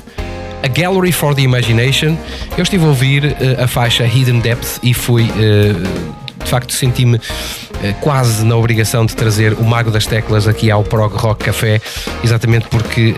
A 0.67 0.69
Gallery 0.69 1.13
for 1.13 1.33
the 1.33 1.41
Imagination. 1.41 2.17
Eu 2.57 2.63
estive 2.63 2.83
a 2.83 2.89
ouvir 2.89 3.23
eh, 3.23 3.63
a 3.63 3.67
faixa 3.67 4.05
Hidden 4.05 4.41
Depth 4.41 4.79
e 4.83 4.93
fui, 4.93 5.23
eh, 5.39 5.71
de 6.43 6.49
facto, 6.49 6.73
senti-me 6.73 7.21
eh, 7.81 7.93
quase 8.01 8.43
na 8.43 8.53
obrigação 8.57 9.05
de 9.05 9.15
trazer 9.15 9.53
o 9.53 9.63
Mago 9.63 9.89
das 9.91 10.05
Teclas 10.05 10.45
aqui 10.45 10.69
ao 10.69 10.83
Prog 10.83 11.15
Rock 11.15 11.45
Café, 11.45 11.79
exatamente 12.21 12.67
porque 12.67 13.15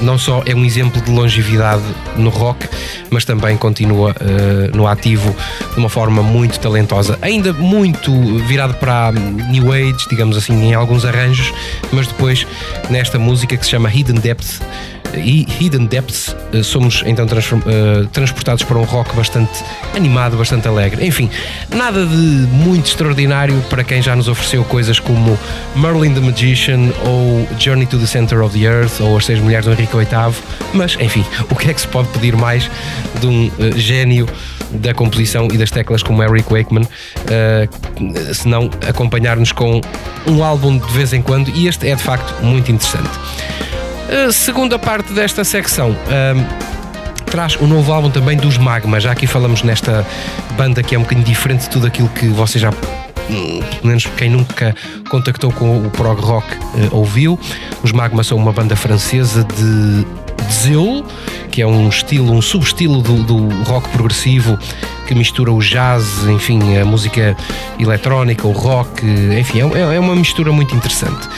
não 0.00 0.16
só 0.16 0.44
é 0.46 0.54
um 0.54 0.64
exemplo 0.64 1.02
de 1.02 1.10
longevidade 1.10 1.82
no 2.16 2.30
rock, 2.30 2.68
mas 3.10 3.24
também 3.24 3.56
continua 3.56 4.14
no 4.72 4.86
ativo 4.86 5.34
de 5.72 5.78
uma 5.78 5.88
forma 5.88 6.22
muito 6.22 6.60
talentosa, 6.60 7.18
ainda 7.20 7.52
muito 7.52 8.12
virado 8.46 8.74
para 8.74 9.10
New 9.12 9.72
Age, 9.72 10.08
digamos 10.08 10.36
assim, 10.36 10.68
em 10.68 10.74
alguns 10.74 11.04
arranjos, 11.04 11.52
mas 11.92 12.06
depois 12.06 12.46
nesta 12.90 13.18
música 13.18 13.56
que 13.56 13.64
se 13.64 13.70
chama 13.70 13.90
Hidden 13.92 14.20
Depth 14.20 14.60
e 15.18 15.46
Hidden 15.60 15.86
Depths 15.86 16.34
eh, 16.52 16.62
somos 16.62 17.02
então 17.06 17.26
eh, 17.26 18.06
transportados 18.12 18.62
para 18.62 18.78
um 18.78 18.84
rock 18.84 19.14
bastante 19.16 19.64
animado, 19.94 20.36
bastante 20.36 20.68
alegre. 20.68 21.06
Enfim, 21.06 21.30
nada 21.74 22.04
de 22.04 22.16
muito 22.16 22.86
extraordinário 22.86 23.60
para 23.68 23.84
quem 23.84 24.02
já 24.02 24.14
nos 24.14 24.28
ofereceu 24.28 24.64
coisas 24.64 24.98
como 24.98 25.38
Merlin 25.76 26.14
the 26.14 26.20
Magician 26.20 26.92
ou 27.04 27.46
Journey 27.58 27.86
to 27.86 27.98
the 27.98 28.06
Center 28.06 28.42
of 28.42 28.58
the 28.58 28.64
Earth 28.64 29.00
ou 29.00 29.16
As 29.16 29.26
Seis 29.26 29.40
Mulheres 29.40 29.66
do 29.66 29.72
Henrique 29.72 29.96
VIII, 29.96 30.34
mas 30.72 30.96
enfim, 31.00 31.24
o 31.50 31.54
que 31.54 31.70
é 31.70 31.74
que 31.74 31.80
se 31.80 31.88
pode 31.88 32.08
pedir 32.08 32.36
mais 32.36 32.70
de 33.20 33.26
um 33.26 33.50
eh, 33.58 33.72
gênio 33.76 34.28
da 34.70 34.92
composição 34.92 35.48
e 35.52 35.56
das 35.56 35.70
teclas 35.70 36.02
como 36.02 36.22
Eric 36.22 36.52
Wakeman, 36.52 36.86
eh, 37.30 37.68
se 38.32 38.48
não 38.48 38.68
acompanhar-nos 38.88 39.52
com 39.52 39.80
um 40.26 40.42
álbum 40.42 40.78
de 40.78 40.92
vez 40.92 41.12
em 41.12 41.22
quando, 41.22 41.50
e 41.50 41.68
este 41.68 41.88
é 41.88 41.94
de 41.94 42.02
facto 42.02 42.42
muito 42.42 42.70
interessante. 42.72 43.10
A 44.14 44.30
segunda 44.30 44.78
parte 44.78 45.12
desta 45.12 45.42
secção 45.42 45.90
ahm, 46.06 46.46
traz 47.26 47.56
o 47.56 47.66
novo 47.66 47.92
álbum 47.92 48.08
também 48.10 48.36
dos 48.36 48.56
Magma. 48.56 49.00
Já 49.00 49.10
aqui 49.10 49.26
falamos 49.26 49.64
nesta 49.64 50.06
banda 50.56 50.84
que 50.84 50.94
é 50.94 50.98
um 50.98 51.02
bocadinho 51.02 51.26
diferente 51.26 51.62
de 51.62 51.70
tudo 51.70 51.88
aquilo 51.88 52.08
que 52.10 52.28
vocês 52.28 52.62
já. 52.62 52.70
Pelo 52.70 53.64
menos 53.82 54.06
quem 54.16 54.30
nunca 54.30 54.72
contactou 55.08 55.50
com 55.50 55.84
o 55.84 55.90
prog 55.90 56.20
rock 56.20 56.46
eh, 56.52 56.88
ouviu. 56.92 57.36
Os 57.82 57.90
Magma 57.90 58.22
são 58.22 58.38
uma 58.38 58.52
banda 58.52 58.76
francesa 58.76 59.42
de 59.42 60.06
Zeul, 60.52 61.04
que 61.50 61.60
é 61.60 61.66
um 61.66 61.88
estilo, 61.88 62.32
um 62.32 62.40
subestilo 62.40 63.02
do, 63.02 63.20
do 63.24 63.48
rock 63.64 63.88
progressivo 63.88 64.56
que 65.06 65.14
mistura 65.14 65.52
o 65.52 65.58
jazz, 65.58 66.24
enfim, 66.28 66.78
a 66.78 66.84
música 66.84 67.36
eletrónica, 67.78 68.46
o 68.46 68.52
rock, 68.52 69.04
enfim, 69.38 69.60
é, 69.74 69.96
é 69.96 70.00
uma 70.00 70.14
mistura 70.16 70.50
muito 70.52 70.74
interessante. 70.74 71.28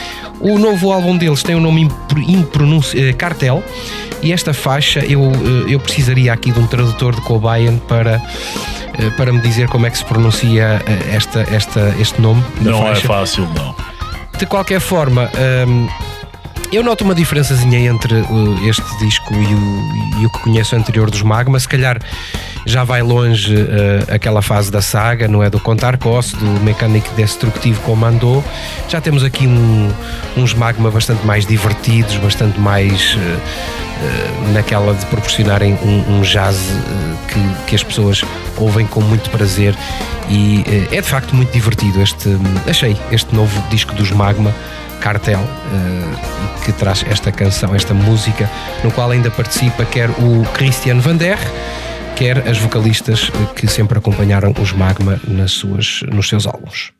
O 0.41 0.59
novo 0.59 0.93
álbum 0.93 1.17
deles 1.17 1.43
tem 1.43 1.55
o 1.55 1.61
nome 1.61 1.83
impro- 1.83 2.21
impronunci- 2.21 2.99
eh, 3.09 3.13
Cartel 3.13 3.63
e 4.23 4.33
esta 4.33 4.53
faixa 4.55 5.01
eu, 5.01 5.23
eh, 5.23 5.73
eu 5.75 5.81
precisaria 5.81 6.33
aqui 6.33 6.51
de 6.53 6.59
um 6.59 6.67
tradutor 6.67 7.15
de 7.15 7.21
cobaia 7.23 7.73
para, 7.89 8.21
eh, 8.99 9.11
para 9.17 9.33
me 9.33 9.41
dizer 9.41 9.69
como 9.69 9.87
é 9.87 9.91
que 9.91 9.99
se 9.99 10.05
pronuncia 10.05 10.83
esta, 11.13 11.41
esta, 11.53 11.95
este 11.99 12.21
nome 12.21 12.45
Não 12.61 12.83
é 12.83 12.95
faixa. 12.95 13.07
fácil, 13.09 13.49
não. 13.55 13.75
De 14.39 14.45
qualquer 14.47 14.81
forma, 14.81 15.31
hum, 15.67 15.89
eu 16.77 16.83
noto 16.83 17.05
uma 17.05 17.15
diferençazinha 17.15 17.79
entre 17.79 18.15
uh, 18.15 18.69
este 18.69 18.85
disco 18.99 19.33
e 19.35 19.55
o, 19.55 20.21
e 20.23 20.27
o 20.27 20.31
que 20.31 20.39
conheço 20.41 20.77
anterior 20.77 21.11
dos 21.11 21.23
Magma. 21.23 21.59
Se 21.59 21.67
calhar 21.69 21.99
já 22.67 22.85
vai 22.85 23.03
longe 23.03 23.55
uh, 23.55 24.15
aquela 24.15 24.43
fase 24.43 24.71
da 24.71 24.83
saga, 24.83 25.27
não 25.27 25.43
é? 25.43 25.49
Do 25.49 25.59
Contar 25.59 25.97
Cosse, 25.97 26.37
do 26.37 26.45
Mecânico 26.63 27.09
Destrutivo 27.15 27.81
Comando. 27.83 28.45
Já 28.89 29.01
temos 29.01 29.25
aqui 29.25 29.47
um- 29.47 29.91
uns 30.37 30.53
Magma 30.55 30.91
bastante 30.91 31.25
mais 31.27 31.47
divertidos, 31.47 32.17
bastante 32.17 32.59
mais. 32.61 33.15
uh, 33.15 33.19
uh, 33.19 34.53
naquela 34.53 34.93
de 34.95 35.07
proporcionarem 35.07 35.75
um, 35.83 36.19
um 36.19 36.21
jazz 36.21 36.57
uh, 36.57 37.17
que, 37.29 37.65
que 37.69 37.75
as 37.75 37.83
pessoas 37.83 38.23
ouvem 38.59 38.87
com 38.87 39.01
muito 39.01 39.31
prazer 39.31 39.75
e 40.29 40.63
uh, 40.91 40.95
é 40.95 41.01
de 41.01 41.09
facto 41.09 41.35
muito 41.35 41.51
divertido 41.53 42.03
este 42.03 42.29
achei 42.69 42.95
este 43.11 43.35
novo 43.35 43.63
disco 43.71 43.95
dos 43.95 44.11
Magma 44.11 44.53
Cartel 45.01 45.41
uh, 45.41 46.65
que 46.65 46.73
traz 46.73 47.05
esta 47.09 47.31
canção, 47.31 47.75
esta 47.75 47.95
música 47.95 48.51
no 48.83 48.91
qual 48.91 49.11
ainda 49.11 49.31
participa 49.31 49.85
quer 49.85 50.11
o 50.11 50.45
Christian 50.55 50.99
Van 50.99 51.17
Der 51.17 51.39
quer 52.17 52.49
as 52.49 52.59
vocalistas 52.59 53.29
uh, 53.29 53.55
que 53.55 53.67
sempre 53.67 53.99
acompanharam 53.99 54.55
os 54.61 54.73
Magma 54.73 55.21
nas 55.29 55.53
suas, 55.53 56.03
nos 56.11 56.29
seus 56.29 56.47
álbuns 56.47 56.96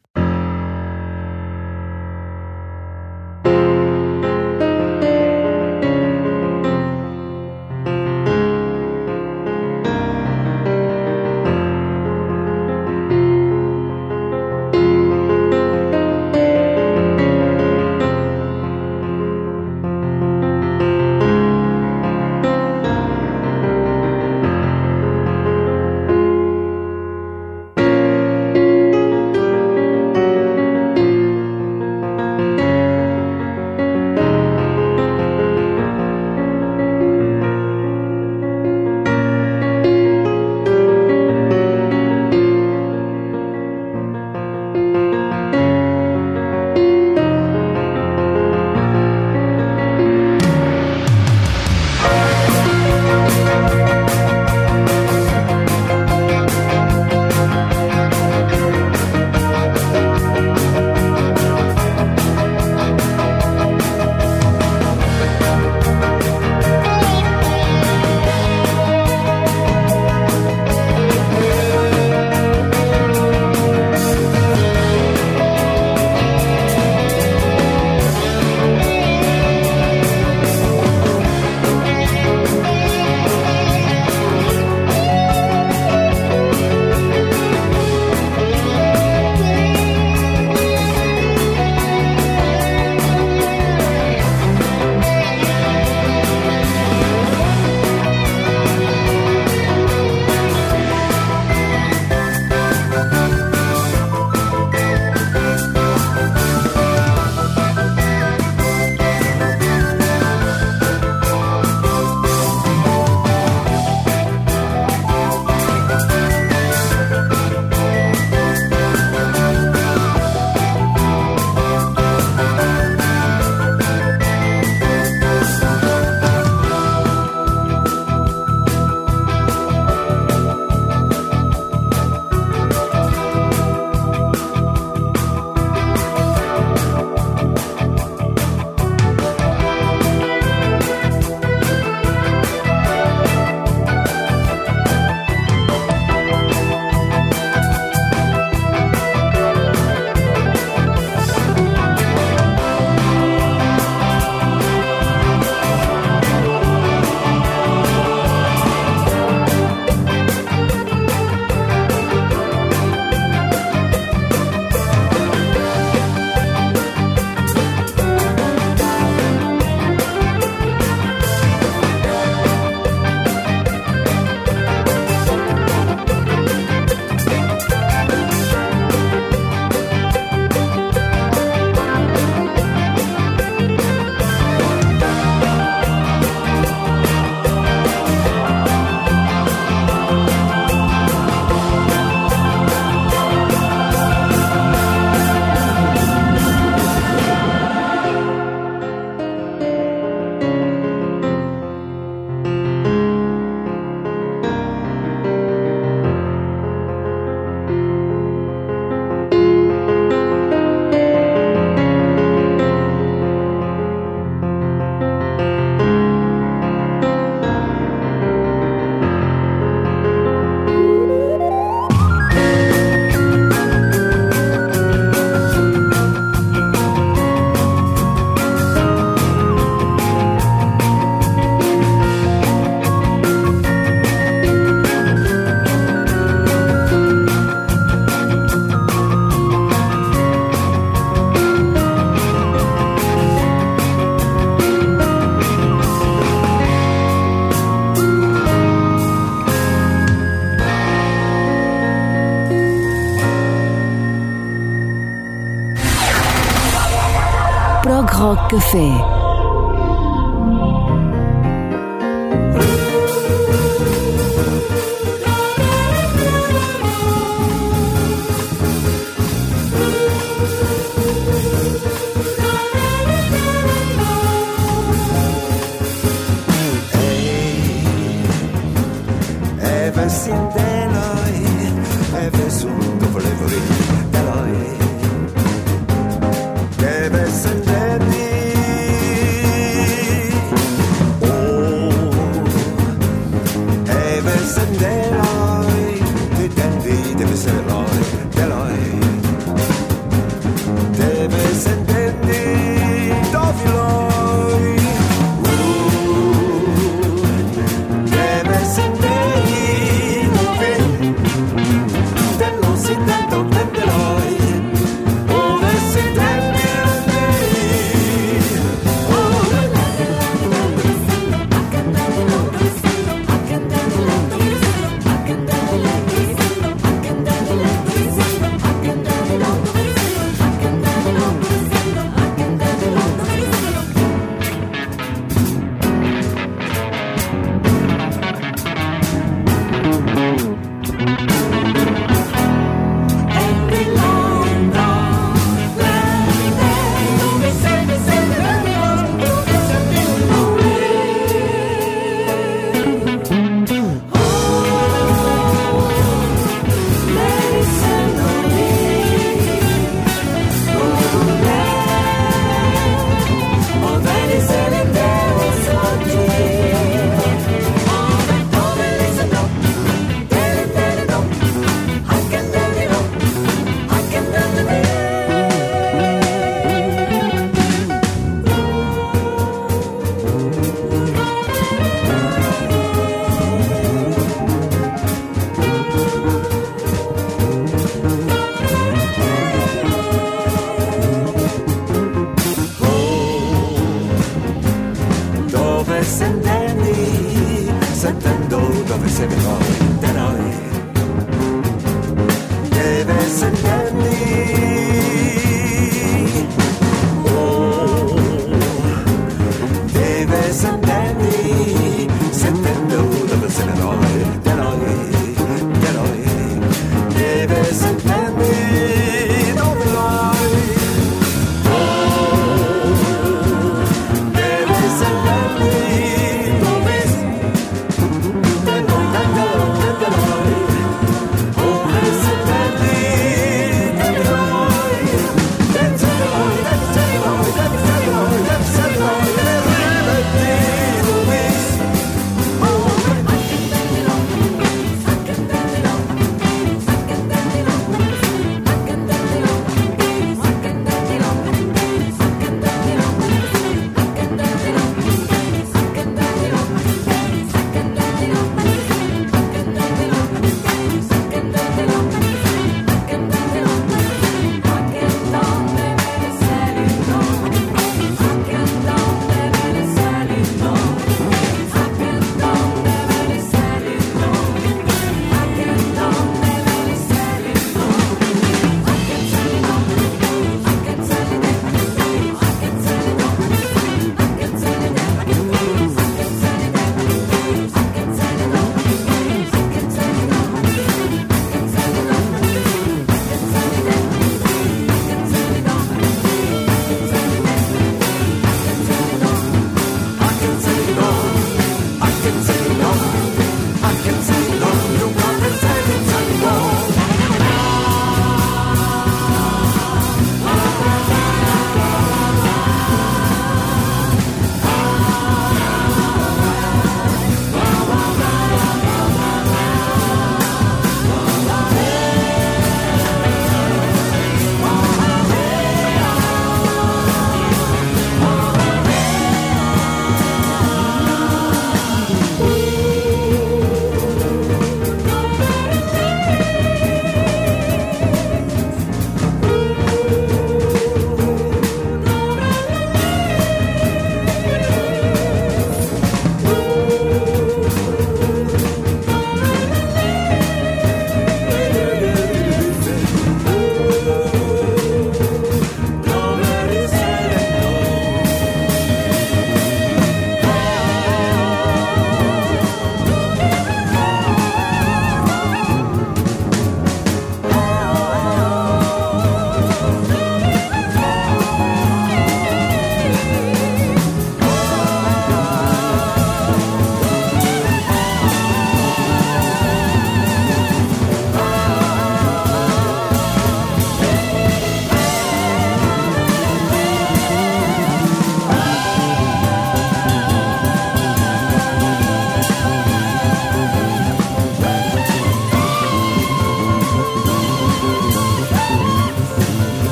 Café. 258.57 259.16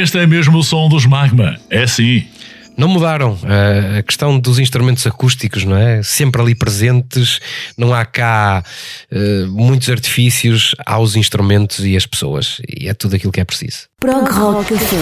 Este 0.00 0.16
é 0.18 0.26
mesmo 0.26 0.56
o 0.56 0.62
som 0.64 0.88
dos 0.88 1.04
Magma. 1.04 1.60
É 1.68 1.86
sim. 1.86 2.26
Não 2.74 2.88
mudaram 2.88 3.34
uh, 3.34 3.98
a 3.98 4.02
questão 4.02 4.40
dos 4.40 4.58
instrumentos 4.58 5.06
acústicos, 5.06 5.62
não 5.66 5.76
é? 5.76 6.02
Sempre 6.02 6.40
ali 6.40 6.54
presentes, 6.54 7.38
não 7.76 7.92
há 7.92 8.06
cá 8.06 8.64
uh, 9.12 9.46
muitos 9.48 9.90
artifícios, 9.90 10.74
há 10.86 10.98
os 10.98 11.16
instrumentos 11.16 11.80
e 11.80 11.98
as 11.98 12.06
pessoas, 12.06 12.62
e 12.66 12.88
é 12.88 12.94
tudo 12.94 13.16
aquilo 13.16 13.30
que 13.30 13.40
é 13.40 13.44
preciso. 13.44 13.88
Prog 14.00 14.26
Rock 14.30 14.72
Café, 14.72 14.96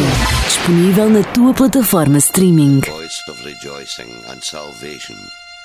disponível 0.48 1.08
na 1.08 1.22
tua 1.22 1.54
plataforma 1.54 2.18
streaming. 2.18 2.80
voice 2.80 3.22
of 3.30 3.40
rejoicing 3.44 4.10
and 4.32 4.42
salvation 4.42 5.16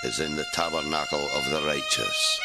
is 0.04 0.20
in 0.20 0.36
the 0.36 0.46
tabernacle 0.54 1.26
of 1.36 1.50
the 1.50 1.60
righteous. 1.66 2.40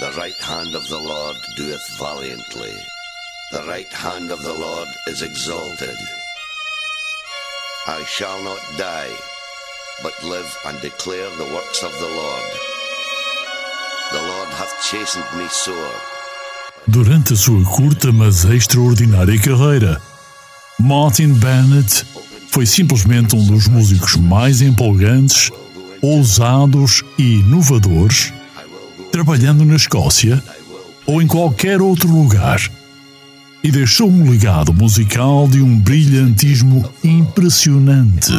The 0.00 0.12
right 0.18 0.40
hand 0.40 0.74
of 0.74 0.88
the 0.88 0.98
Lord 0.98 1.36
doeth 1.58 1.98
valiantly. 1.98 2.95
The 3.52 3.62
right 3.62 3.92
hand 3.92 4.32
of 4.32 4.42
the 4.42 4.52
Lord 4.52 4.88
is 5.06 5.22
exalted. 5.22 5.96
I 7.86 8.02
shall 8.04 8.42
not 8.42 8.58
die, 8.76 9.14
but 10.02 10.20
live 10.24 10.52
and 10.66 10.80
declare 10.80 11.30
the 11.30 11.54
works 11.54 11.84
of 11.84 11.92
the 11.92 12.08
Lord. 12.08 12.50
The 14.10 14.22
Lord 14.26 14.48
hath 14.48 14.74
chastened 14.82 15.26
me 15.38 15.48
sore. 15.48 15.94
Durante 16.88 17.34
a 17.34 17.36
sua 17.36 17.62
curta 17.64 18.10
mas 18.12 18.44
extraordinária 18.44 19.40
carreira, 19.40 20.02
Martin 20.80 21.32
Bennett 21.34 22.04
foi 22.50 22.66
simplesmente 22.66 23.36
um 23.36 23.46
dos 23.46 23.68
músicos 23.68 24.16
mais 24.16 24.60
empolgantes, 24.60 25.52
ousados 26.02 27.04
e 27.16 27.38
inovadores, 27.38 28.32
trabalhando 29.12 29.64
na 29.64 29.76
Escócia 29.76 30.42
ou 31.06 31.22
em 31.22 31.28
qualquer 31.28 31.80
outro 31.80 32.08
lugar. 32.08 32.60
E 33.66 33.70
deixou 33.72 34.08
um 34.08 34.30
legado 34.30 34.72
musical 34.72 35.48
de 35.48 35.60
um 35.60 35.76
brilhantismo 35.80 36.88
impressionante. 37.02 38.30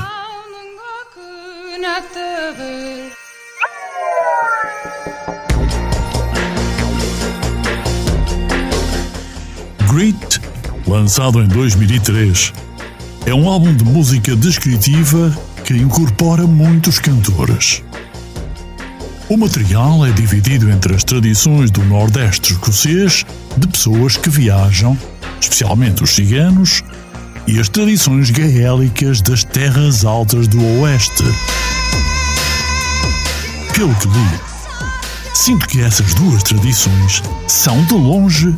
Grit, 9.89 10.39
lançado 10.87 11.41
em 11.41 11.47
2003, 11.49 12.53
é 13.25 13.33
um 13.33 13.49
álbum 13.49 13.75
de 13.75 13.83
música 13.83 14.33
descritiva 14.33 15.37
que 15.65 15.73
incorpora 15.73 16.47
muitos 16.47 16.99
cantores. 16.99 17.83
O 19.27 19.35
material 19.35 20.05
é 20.05 20.11
dividido 20.11 20.71
entre 20.71 20.95
as 20.95 21.03
tradições 21.03 21.69
do 21.69 21.83
Nordeste 21.83 22.53
escocês 22.53 23.25
de 23.57 23.67
pessoas 23.67 24.15
que 24.15 24.29
viajam, 24.29 24.97
especialmente 25.39 26.03
os 26.03 26.11
ciganos, 26.11 26.83
e 27.47 27.59
as 27.59 27.69
tradições 27.69 28.29
gaélicas 28.29 29.21
das 29.21 29.43
terras 29.43 30.03
altas 30.03 30.47
do 30.47 30.61
Oeste. 30.81 31.23
Pelo 33.73 33.95
que 33.95 34.07
li, 34.07 34.39
sinto 35.33 35.67
que 35.67 35.81
essas 35.81 36.13
duas 36.15 36.43
tradições 36.43 37.23
são 37.47 37.81
de 37.85 37.93
longe 37.93 38.53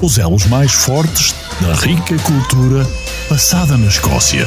os 0.00 0.18
elos 0.18 0.46
mais 0.46 0.72
fortes 0.72 1.34
da 1.60 1.74
rica 1.74 2.18
cultura 2.18 2.84
passada 3.28 3.76
na 3.76 3.86
Escócia. 3.86 4.46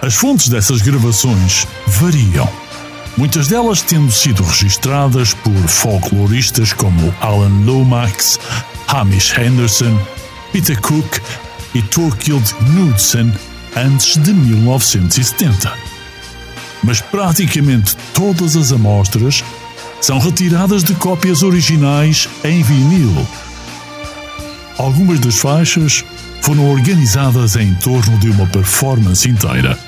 As 0.00 0.14
fontes 0.14 0.48
dessas 0.48 0.80
gravações 0.80 1.66
variam, 1.88 2.48
muitas 3.16 3.48
delas 3.48 3.82
tendo 3.82 4.12
sido 4.12 4.44
registradas 4.44 5.34
por 5.34 5.52
folcloristas 5.66 6.72
como 6.72 7.12
Alan 7.20 7.64
Lomax, 7.64 8.38
Hamish 8.88 9.36
Henderson, 9.38 9.98
Peter 10.50 10.80
Cook 10.80 11.20
e 11.74 11.82
Torkild 11.82 12.54
Knudsen 12.54 13.32
antes 13.76 14.16
de 14.16 14.32
1970. 14.32 15.72
Mas 16.82 17.00
praticamente 17.00 17.96
todas 18.14 18.56
as 18.56 18.72
amostras 18.72 19.44
são 20.00 20.18
retiradas 20.18 20.82
de 20.82 20.94
cópias 20.94 21.42
originais 21.42 22.28
em 22.42 22.62
vinil. 22.62 23.26
Algumas 24.78 25.20
das 25.20 25.38
faixas 25.38 26.04
foram 26.40 26.70
organizadas 26.70 27.56
em 27.56 27.74
torno 27.74 28.16
de 28.18 28.30
uma 28.30 28.46
performance 28.46 29.28
inteira, 29.28 29.78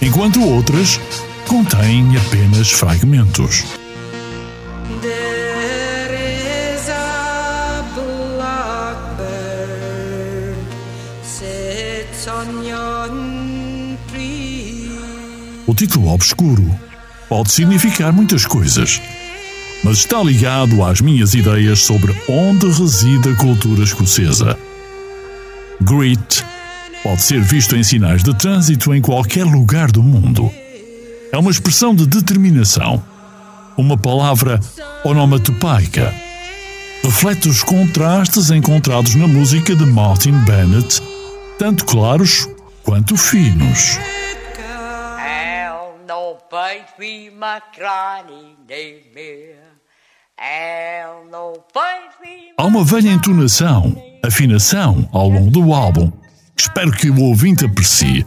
enquanto 0.00 0.42
outras 0.42 0.98
contêm 1.46 2.16
apenas 2.16 2.70
fragmentos. 2.70 3.79
Título 15.80 16.12
obscuro 16.12 16.78
pode 17.26 17.50
significar 17.52 18.12
muitas 18.12 18.44
coisas, 18.44 19.00
mas 19.82 19.96
está 19.96 20.22
ligado 20.22 20.84
às 20.84 21.00
minhas 21.00 21.32
ideias 21.32 21.80
sobre 21.80 22.14
onde 22.28 22.66
reside 22.66 23.30
a 23.30 23.34
cultura 23.34 23.82
escocesa. 23.82 24.58
Grit 25.80 26.44
pode 27.02 27.22
ser 27.22 27.40
visto 27.40 27.74
em 27.74 27.82
sinais 27.82 28.22
de 28.22 28.36
trânsito 28.36 28.94
em 28.94 29.00
qualquer 29.00 29.44
lugar 29.44 29.90
do 29.90 30.02
mundo. 30.02 30.52
É 31.32 31.38
uma 31.38 31.50
expressão 31.50 31.94
de 31.94 32.06
determinação, 32.06 33.02
uma 33.74 33.96
palavra 33.96 34.60
onomatopaica. 35.02 36.14
Reflete 37.02 37.48
os 37.48 37.62
contrastes 37.62 38.50
encontrados 38.50 39.14
na 39.14 39.26
música 39.26 39.74
de 39.74 39.86
Martin 39.86 40.32
Bennett, 40.44 41.00
tanto 41.58 41.86
claros 41.86 42.46
quanto 42.82 43.16
finos. 43.16 43.98
With 46.52 47.30
Há 52.58 52.64
uma 52.64 52.84
velha 52.84 53.10
entonação, 53.10 54.02
afinação 54.24 55.08
ao 55.12 55.28
longo 55.28 55.50
do 55.50 55.72
álbum, 55.72 56.10
espero 56.56 56.90
que 56.90 57.08
o 57.08 57.20
ouvinte 57.20 57.64
aprecie, 57.64 58.26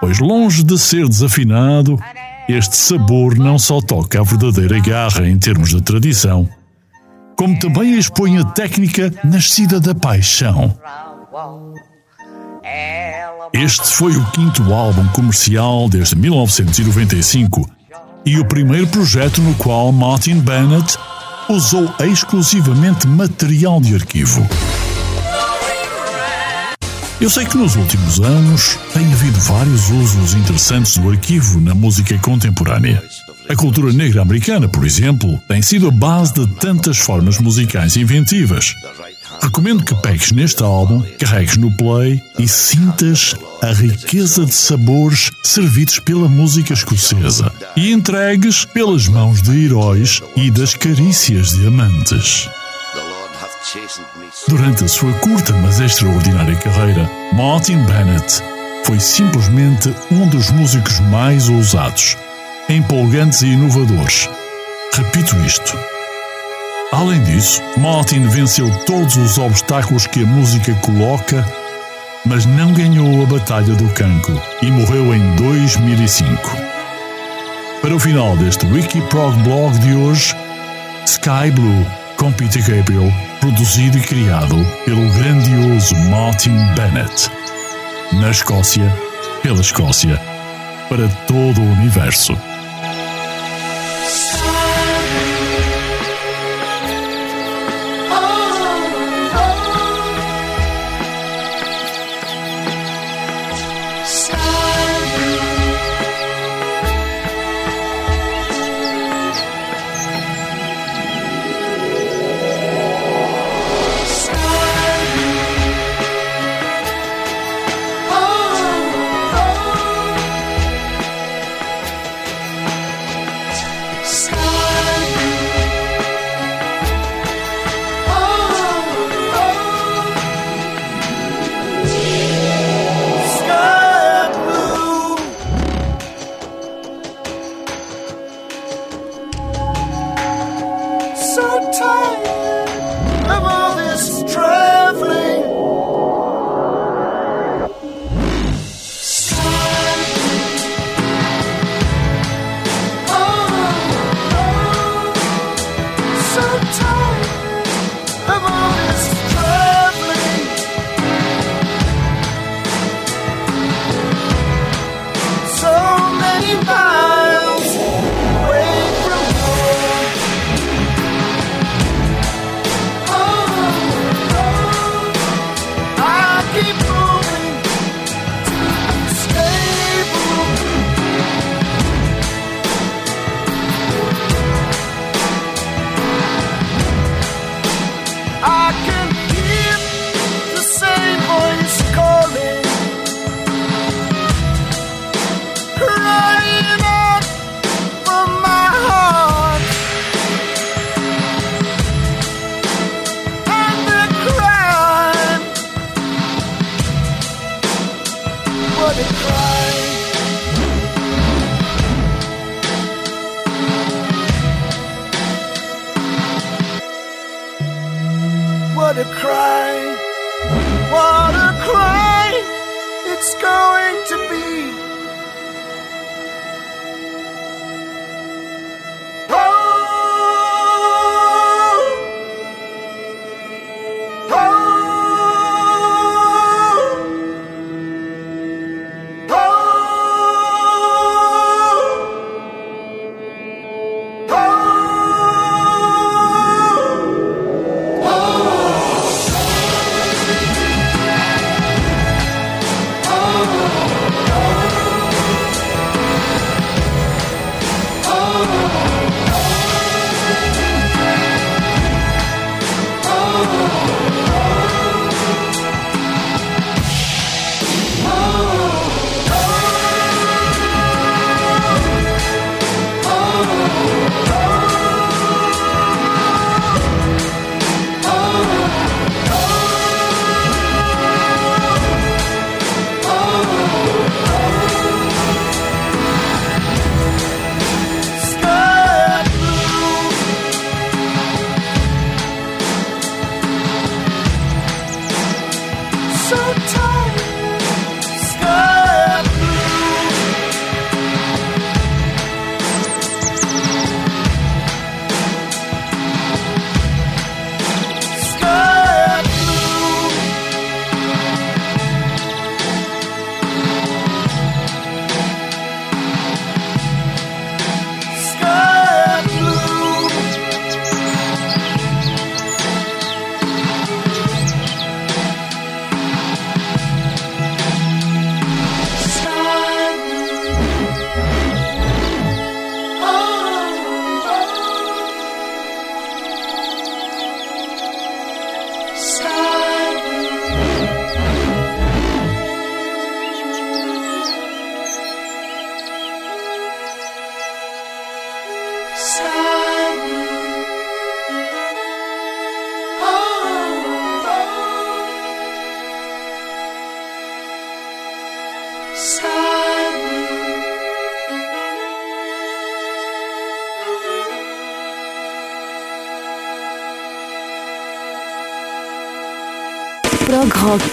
pois 0.00 0.18
longe 0.18 0.62
de 0.62 0.78
ser 0.78 1.08
desafinado, 1.08 1.98
este 2.46 2.76
sabor 2.76 3.36
não 3.38 3.58
só 3.58 3.80
toca 3.80 4.20
a 4.20 4.24
verdadeira 4.24 4.78
garra 4.80 5.26
em 5.26 5.38
termos 5.38 5.70
de 5.70 5.80
tradição, 5.80 6.46
como 7.36 7.58
também 7.58 7.96
expõe 7.96 8.38
a 8.38 8.44
técnica 8.44 9.10
nascida 9.24 9.80
da 9.80 9.94
paixão. 9.94 10.78
Este 13.52 13.86
foi 13.88 14.16
o 14.16 14.24
quinto 14.32 14.72
álbum 14.72 15.06
comercial 15.08 15.88
desde 15.88 16.16
1995 16.16 17.68
e 18.24 18.38
o 18.38 18.44
primeiro 18.44 18.86
projeto 18.88 19.40
no 19.40 19.54
qual 19.54 19.92
Martin 19.92 20.40
Bennett 20.40 20.98
usou 21.48 21.92
exclusivamente 22.00 23.06
material 23.06 23.80
de 23.80 23.94
arquivo. 23.94 24.46
Eu 27.18 27.30
sei 27.30 27.46
que 27.46 27.56
nos 27.56 27.76
últimos 27.76 28.20
anos 28.20 28.78
tem 28.92 29.10
havido 29.10 29.40
vários 29.40 29.88
usos 29.88 30.34
interessantes 30.34 30.98
do 30.98 31.08
arquivo 31.08 31.60
na 31.60 31.74
música 31.74 32.18
contemporânea. 32.18 33.02
A 33.48 33.54
cultura 33.54 33.92
negra 33.92 34.22
americana, 34.22 34.68
por 34.68 34.84
exemplo, 34.84 35.40
tem 35.48 35.62
sido 35.62 35.88
a 35.88 35.90
base 35.90 36.34
de 36.34 36.46
tantas 36.56 36.98
formas 36.98 37.38
musicais 37.38 37.96
inventivas. 37.96 38.74
Recomendo 39.40 39.84
que 39.84 39.94
pegues 39.96 40.32
neste 40.32 40.62
álbum, 40.62 41.02
carregues 41.18 41.56
no 41.56 41.70
play 41.76 42.22
e 42.38 42.48
sintas 42.48 43.34
a 43.62 43.72
riqueza 43.72 44.44
de 44.44 44.54
sabores 44.54 45.30
servidos 45.42 45.98
pela 45.98 46.28
música 46.28 46.72
escocesa 46.72 47.52
e 47.76 47.92
entregues 47.92 48.64
pelas 48.64 49.08
mãos 49.08 49.42
de 49.42 49.64
heróis 49.64 50.22
e 50.36 50.50
das 50.50 50.74
carícias 50.74 51.50
de 51.50 51.66
amantes. 51.66 52.48
Durante 54.48 54.84
a 54.84 54.88
sua 54.88 55.12
curta 55.14 55.52
mas 55.54 55.80
extraordinária 55.80 56.56
carreira, 56.56 57.10
Martin 57.32 57.84
Bennett 57.84 58.42
foi 58.84 59.00
simplesmente 59.00 59.92
um 60.10 60.28
dos 60.28 60.50
músicos 60.50 61.00
mais 61.00 61.48
ousados, 61.48 62.16
empolgantes 62.68 63.42
e 63.42 63.46
inovadores. 63.46 64.28
Repito 64.94 65.36
isto. 65.40 65.95
Além 66.92 67.22
disso, 67.24 67.60
Martin 67.76 68.28
venceu 68.28 68.70
todos 68.84 69.16
os 69.16 69.38
obstáculos 69.38 70.06
que 70.06 70.22
a 70.22 70.26
música 70.26 70.74
coloca, 70.76 71.44
mas 72.24 72.46
não 72.46 72.72
ganhou 72.72 73.22
a 73.22 73.26
Batalha 73.26 73.74
do 73.74 73.88
Cancro 73.90 74.40
e 74.62 74.70
morreu 74.70 75.14
em 75.14 75.36
2005. 75.36 76.38
Para 77.82 77.94
o 77.94 77.98
final 77.98 78.36
deste 78.36 78.66
Wikiprog 78.66 79.36
blog 79.42 79.78
de 79.80 79.94
hoje, 79.94 80.34
Sky 81.04 81.50
Blue 81.52 81.86
com 82.16 82.32
Peter 82.32 82.62
Gabriel, 82.62 83.12
produzido 83.40 83.98
e 83.98 84.00
criado 84.00 84.56
pelo 84.84 85.08
grandioso 85.12 85.94
Martin 86.08 86.56
Bennett. 86.74 87.30
Na 88.14 88.30
Escócia, 88.30 88.90
pela 89.42 89.60
Escócia, 89.60 90.18
para 90.88 91.08
todo 91.26 91.60
o 91.60 91.72
universo. 91.72 92.36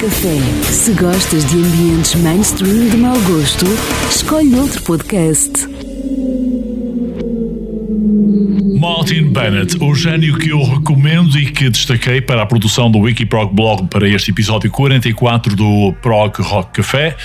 Café. 0.04 0.38
Se 0.66 0.92
gostas 0.96 1.46
de 1.46 1.56
ambientes 1.56 2.16
mainstream 2.16 2.90
de 2.90 2.98
mau 2.98 3.18
gosto, 3.22 3.66
escolhe 4.10 4.54
outro 4.54 4.84
podcast. 4.84 5.66
Martin 8.78 9.32
Bennett, 9.32 9.78
o 9.82 9.96
gênio 9.96 10.38
que 10.38 10.50
eu 10.50 10.62
recomendo 10.62 11.40
e 11.40 11.46
que 11.46 11.70
destaquei 11.70 12.20
para 12.20 12.42
a 12.42 12.46
produção 12.46 12.92
do 12.92 13.00
Wikiprog 13.00 13.56
Blog 13.56 13.88
para 13.88 14.06
este 14.10 14.32
episódio 14.32 14.70
44 14.70 15.56
do 15.56 15.96
Prog 16.02 16.38
Rock 16.42 16.82
Café. 16.82 17.16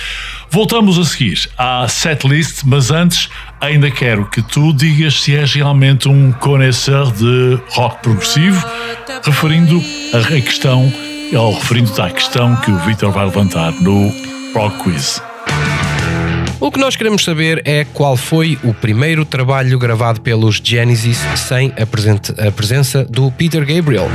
Voltamos 0.49 0.97
a 0.97 1.03
seguir 1.03 1.49
à 1.57 1.85
setlist, 1.89 2.63
mas 2.63 2.91
antes 2.91 3.27
ainda 3.59 3.91
quero 3.91 4.25
que 4.29 4.41
tu 4.41 4.71
digas 4.71 5.21
se 5.21 5.35
és 5.35 5.53
realmente 5.53 6.07
um 6.07 6.31
conhecedor 6.31 7.11
de 7.11 7.59
rock 7.71 8.01
progressivo, 8.03 8.65
referindo 9.25 9.83
a 10.13 10.41
questão, 10.41 10.89
ou 11.33 11.53
referindo-te 11.53 12.01
à 12.01 12.09
questão 12.09 12.55
que 12.57 12.71
o 12.71 12.77
Victor 12.79 13.11
vai 13.11 13.25
levantar 13.25 13.71
no 13.81 14.11
Prog 14.53 14.71
Quiz. 14.83 15.21
O 16.59 16.71
que 16.71 16.79
nós 16.79 16.95
queremos 16.95 17.23
saber 17.23 17.61
é 17.65 17.85
qual 17.85 18.17
foi 18.17 18.57
o 18.63 18.73
primeiro 18.73 19.23
trabalho 19.23 19.79
gravado 19.79 20.19
pelos 20.19 20.59
Genesis 20.61 21.17
sem 21.35 21.71
a, 21.81 21.85
presente- 21.85 22.33
a 22.37 22.51
presença 22.51 23.05
do 23.05 23.31
Peter 23.31 23.65
Gabriel. 23.65 24.09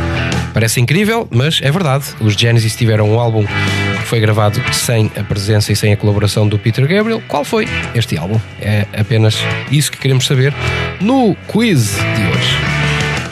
Parece 0.53 0.79
incrível, 0.81 1.27
mas 1.31 1.61
é 1.63 1.71
verdade. 1.71 2.05
Os 2.21 2.35
Genesis 2.35 2.77
tiveram 2.77 3.11
um 3.11 3.19
álbum 3.19 3.45
que 3.47 4.07
foi 4.07 4.21
gravado 4.21 4.61
sem 4.75 5.11
a 5.19 5.25
presença 5.25 5.73
e 5.73 5.77
sem 5.77 5.93
a 5.93 5.97
colaboração 5.97 6.47
do 6.47 6.59
Peter 6.59 6.87
Gabriel. 6.87 7.23
Qual 7.27 7.45
foi 7.45 7.67
este 7.95 8.17
álbum? 8.19 8.39
É 8.61 8.87
apenas 8.97 9.39
isso 9.71 9.91
que 9.91 9.99
queremos 9.99 10.27
saber 10.27 10.53
no 11.01 11.35
quiz. 11.49 11.97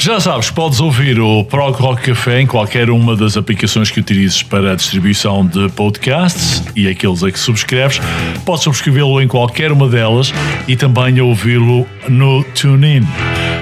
Já 0.03 0.19
sabes, 0.19 0.51
podes 0.51 0.81
ouvir 0.81 1.21
o 1.21 1.45
Prog 1.45 1.77
Rock 1.77 2.03
Café 2.03 2.41
em 2.41 2.47
qualquer 2.47 2.91
uma 2.91 3.15
das 3.15 3.37
aplicações 3.37 3.89
que 3.89 4.01
utilizes 4.01 4.43
para 4.43 4.73
a 4.73 4.75
distribuição 4.75 5.47
de 5.47 5.69
podcasts 5.69 6.61
e 6.75 6.89
aqueles 6.89 7.23
a 7.23 7.31
que 7.31 7.39
subscreves. 7.39 8.01
Podes 8.45 8.65
subscrevê-lo 8.65 9.23
em 9.23 9.29
qualquer 9.29 9.71
uma 9.71 9.87
delas 9.87 10.35
e 10.67 10.75
também 10.75 11.21
ouvi-lo 11.21 11.87
no 12.09 12.43
TuneIn. 12.43 13.07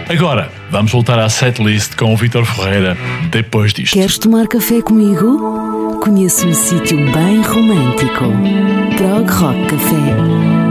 Agora, 0.09 0.51
vamos 0.71 0.91
voltar 0.91 1.19
à 1.19 1.29
setlist 1.29 1.95
com 1.95 2.15
o 2.15 2.17
Vitor 2.17 2.47
Ferreira 2.47 2.97
depois 3.31 3.75
disto. 3.75 3.93
Queres 3.93 4.17
tomar 4.17 4.49
café 4.49 4.81
comigo? 4.81 6.01
Conheço 6.03 6.49
um 6.49 6.55
sítio 6.55 6.97
bem 7.13 7.43
romântico. 7.43 8.25
Prog 8.97 9.31
Rock 9.31 9.67
Café. 9.67 10.70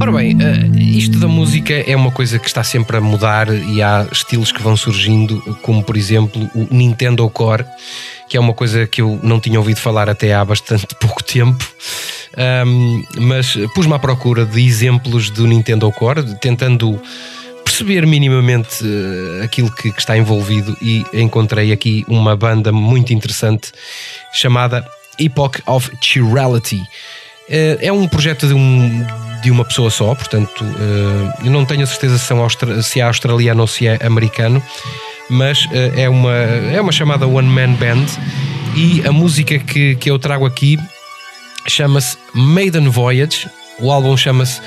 Ora 0.00 0.12
bem, 0.12 0.36
eh, 0.40 0.66
isto 0.78 1.18
da 1.18 1.26
música 1.26 1.72
é 1.72 1.96
uma 1.96 2.10
coisa 2.10 2.38
que 2.38 2.46
está 2.46 2.62
sempre 2.62 2.96
a 2.96 3.00
mudar 3.00 3.48
e 3.52 3.82
há 3.82 4.06
estilos 4.12 4.52
que 4.52 4.62
vão 4.62 4.76
surgindo, 4.76 5.40
como 5.62 5.82
por 5.82 5.96
exemplo 5.96 6.48
o 6.54 6.66
Nintendo 6.70 7.28
Core, 7.30 7.64
que 8.28 8.36
é 8.36 8.40
uma 8.40 8.52
coisa 8.52 8.86
que 8.86 9.00
eu 9.00 9.18
não 9.22 9.40
tinha 9.40 9.58
ouvido 9.58 9.78
falar 9.80 10.08
até 10.08 10.34
há 10.34 10.44
bastante 10.44 10.94
pouco 11.00 11.22
tempo. 11.24 11.66
Ahm, 12.36 13.02
mas 13.18 13.56
pus-me 13.74 13.94
à 13.94 13.98
procura 13.98 14.44
de 14.44 14.60
exemplos 14.64 15.30
do 15.30 15.46
Nintendo 15.46 15.90
Core, 15.90 16.22
tentando 16.40 17.00
perceber 17.64 18.06
minimamente 18.06 18.84
eh, 18.84 19.44
aquilo 19.44 19.70
que, 19.74 19.90
que 19.90 19.98
está 19.98 20.16
envolvido 20.16 20.76
e 20.82 21.04
encontrei 21.14 21.72
aqui 21.72 22.04
uma 22.06 22.36
banda 22.36 22.70
muito 22.70 23.12
interessante 23.12 23.72
chamada 24.32 24.86
Epoch 25.18 25.62
of 25.66 25.90
Chirality. 26.00 26.82
Eh, 27.48 27.78
É 27.80 27.92
um 27.92 28.06
projeto 28.06 28.46
de, 28.46 28.52
um- 28.54 29.04
de 29.46 29.50
uma 29.52 29.64
pessoa 29.64 29.90
só, 29.90 30.12
portanto, 30.12 30.64
eh, 30.64 31.44
eu 31.46 31.52
não 31.52 31.64
tenho 31.64 31.84
a 31.84 31.86
certeza 31.86 32.18
se, 32.18 32.82
se 32.82 32.98
é 32.98 33.04
australiano 33.04 33.60
ou 33.60 33.68
se 33.68 33.86
é 33.86 33.96
americano, 34.04 34.60
mas 35.30 35.68
eh, 35.70 35.92
é, 36.02 36.08
uma, 36.08 36.32
é 36.34 36.80
uma 36.80 36.90
chamada 36.90 37.28
One 37.28 37.46
Man 37.48 37.74
Band 37.74 38.06
e 38.74 39.06
a 39.06 39.12
música 39.12 39.56
que, 39.56 39.94
que 39.94 40.10
eu 40.10 40.18
trago 40.18 40.44
aqui 40.44 40.80
chama-se 41.68 42.18
Maiden 42.34 42.88
Voyage. 42.88 43.48
O 43.78 43.92
álbum 43.92 44.16
chama-se 44.16 44.60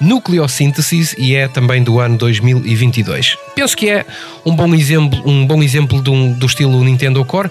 Nucleosynthesis 0.00 1.14
e 1.18 1.34
é 1.34 1.46
também 1.46 1.82
do 1.82 2.00
ano 2.00 2.16
2022. 2.16 3.36
Penso 3.54 3.76
que 3.76 3.90
é 3.90 4.06
um 4.46 4.56
bom 4.56 4.74
exemplo, 4.74 5.22
um 5.28 5.46
bom 5.46 5.62
exemplo 5.62 6.02
um- 6.10 6.32
do 6.32 6.46
estilo 6.46 6.82
Nintendo 6.82 7.22
Core, 7.22 7.50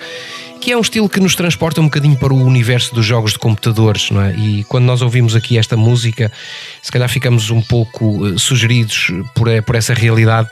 que 0.62 0.72
é 0.72 0.78
um 0.78 0.82
estilo 0.82 1.10
que 1.10 1.20
nos 1.20 1.34
transporta 1.34 1.82
um 1.82 1.86
bocadinho 1.86 2.16
para 2.16 2.32
o 2.32 2.46
universo 2.46 2.94
dos 2.94 3.04
jogos 3.04 3.34
de 3.34 3.40
computadores, 3.40 4.12
não 4.12 4.22
é? 4.22 4.36
E 4.36 4.64
quando 4.66 4.86
nós 4.86 5.02
ouvimos 5.02 5.36
aqui 5.36 5.58
esta 5.58 5.76
música, 5.76 6.32
se 6.84 6.92
calhar 6.92 7.10
ficamos 7.10 7.50
um 7.50 7.60
pouco 7.64 8.28
eh, 8.28 8.38
sugeridos 8.38 9.12
por, 9.34 9.48
eh, 9.48 9.60
por 9.62 9.76
essa 9.76 9.92
realidade. 9.96 10.50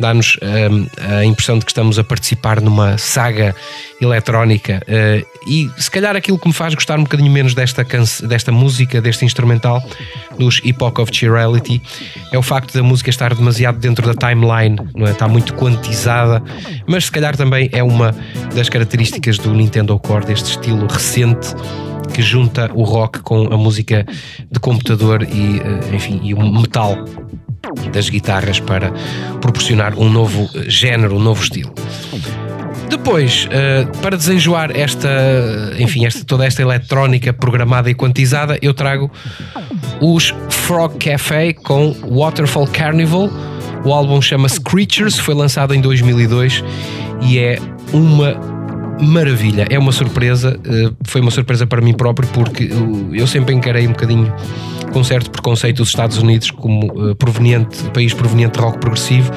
Dá-nos 0.00 0.38
hum, 0.42 0.86
a 0.98 1.24
impressão 1.24 1.58
de 1.58 1.64
que 1.64 1.70
estamos 1.70 1.98
a 1.98 2.04
participar 2.04 2.60
numa 2.60 2.98
saga 2.98 3.54
eletrónica. 4.00 4.82
eh, 4.88 5.24
e 5.46 5.70
se 5.78 5.90
calhar 5.90 6.16
aquilo 6.16 6.38
que 6.38 6.48
me 6.48 6.54
faz 6.54 6.74
gostar 6.74 6.98
um 6.98 7.02
bocadinho 7.02 7.30
menos 7.30 7.54
desta, 7.54 7.86
desta 8.26 8.52
música, 8.52 9.00
deste 9.00 9.24
instrumental, 9.24 9.82
dos 10.38 10.60
Epoch 10.64 11.00
of 11.00 11.14
Cheerality, 11.14 11.80
é 12.32 12.38
o 12.38 12.42
facto 12.42 12.72
da 12.74 12.82
música 12.82 13.10
estar 13.10 13.34
demasiado 13.34 13.78
dentro 13.78 14.06
da 14.06 14.14
timeline, 14.14 14.76
não 14.94 15.06
é? 15.06 15.12
está 15.12 15.28
muito 15.28 15.54
quantizada, 15.54 16.42
mas 16.86 17.06
se 17.06 17.12
calhar 17.12 17.36
também 17.36 17.68
é 17.72 17.82
uma 17.82 18.14
das 18.54 18.68
características 18.68 19.38
do 19.38 19.52
Nintendo 19.54 19.98
Core, 19.98 20.26
deste 20.26 20.50
estilo 20.50 20.86
recente 20.86 21.54
que 22.10 22.22
junta 22.22 22.70
o 22.74 22.82
rock 22.82 23.20
com 23.20 23.52
a 23.52 23.56
música 23.56 24.04
de 24.50 24.60
computador 24.60 25.22
e, 25.22 25.60
eh, 25.60 25.94
enfim, 25.94 26.20
e 26.22 26.34
o 26.34 26.40
metal 26.40 26.96
das 27.92 28.08
guitarras 28.08 28.58
para 28.60 28.92
proporcionar 29.40 29.98
um 29.98 30.08
novo 30.08 30.48
eh, 30.54 30.68
género, 30.68 31.16
um 31.16 31.20
novo 31.20 31.42
estilo. 31.42 31.72
Depois, 32.88 33.48
eh, 33.50 33.86
para 34.02 34.16
desenjoar 34.16 34.76
esta, 34.76 35.08
enfim, 35.78 36.04
esta, 36.04 36.24
toda 36.24 36.44
esta 36.44 36.60
eletrónica 36.60 37.32
programada 37.32 37.88
e 37.88 37.94
quantizada, 37.94 38.58
eu 38.60 38.74
trago 38.74 39.10
os 40.00 40.34
Frog 40.48 40.98
Café 40.98 41.52
com 41.52 41.94
Waterfall 42.10 42.66
Carnival. 42.66 43.30
O 43.84 43.92
álbum 43.92 44.20
chama-se 44.20 44.60
Creatures, 44.60 45.18
foi 45.18 45.34
lançado 45.34 45.72
em 45.72 45.80
2002 45.80 46.64
e 47.22 47.38
é 47.38 47.58
uma 47.92 48.59
maravilha, 49.00 49.66
é 49.70 49.78
uma 49.78 49.92
surpresa, 49.92 50.58
eh, 50.64 50.90
foi 51.04 51.20
uma 51.20 51.30
surpresa 51.30 51.66
para 51.66 51.80
mim 51.80 51.92
próprio 51.94 52.28
porque 52.28 52.64
eu- 52.64 53.10
sempre 53.26 53.54
encarei 53.54 53.86
um 53.86 53.90
bocadinho 53.92 54.32
com 54.92 55.02
certo 55.04 55.30
preconceito 55.30 55.80
os 55.82 55.88
Estados 55.88 56.18
Unidos 56.18 56.50
como 56.50 57.10
eh, 57.10 57.14
proveniente, 57.14 57.82
país 57.94 58.12
proveniente 58.12 58.58
de 58.58 58.64
rock 58.64 58.78
progressivo, 58.78 59.30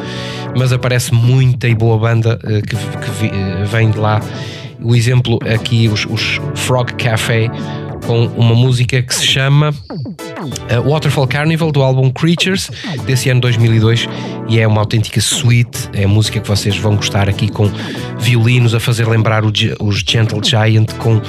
mas 0.58 0.72
aparece 0.74 1.14
muita 1.14 1.68
e 1.68 1.76
boa 1.76 1.98
banda 1.98 2.40
eh, 2.44 2.62
que, 2.62 2.76
vem 3.72 3.90
de 3.92 3.98
lá. 4.00 4.22
O 4.82 4.96
exemplo 4.96 5.40
aqui, 5.54 5.88
os, 5.88 6.06
os 6.06 6.42
Frog 6.56 6.92
Café, 6.96 7.50
com 8.06 8.26
uma 8.28 8.56
música 8.56 9.02
que 9.02 9.14
se 9.14 9.26
chama 9.26 9.70
uh, 9.70 10.90
Waterfall 10.90 11.28
Carnival 11.28 11.72
do 11.72 11.82
álbum 11.82 12.12
Creatures 12.12 12.70
desse 13.06 13.30
ano 13.30 13.42
2002 13.42 14.08
e 14.50 14.60
é 14.60 14.68
uma 14.68 14.82
autêntica 14.82 15.20
suite. 15.22 15.90
É 15.94 16.04
a 16.04 16.08
música 16.08 16.40
que 16.40 16.48
vocês 16.48 16.78
vão 16.78 16.96
gostar 16.96 17.30
aqui 17.30 17.50
com 17.50 17.70
violinos 18.20 18.74
a 18.76 18.80
fazer 18.80 19.08
lembrar 19.08 19.44
os 19.46 20.00
Gentle 20.06 20.42
Giant 20.44 20.94
com 20.98 21.22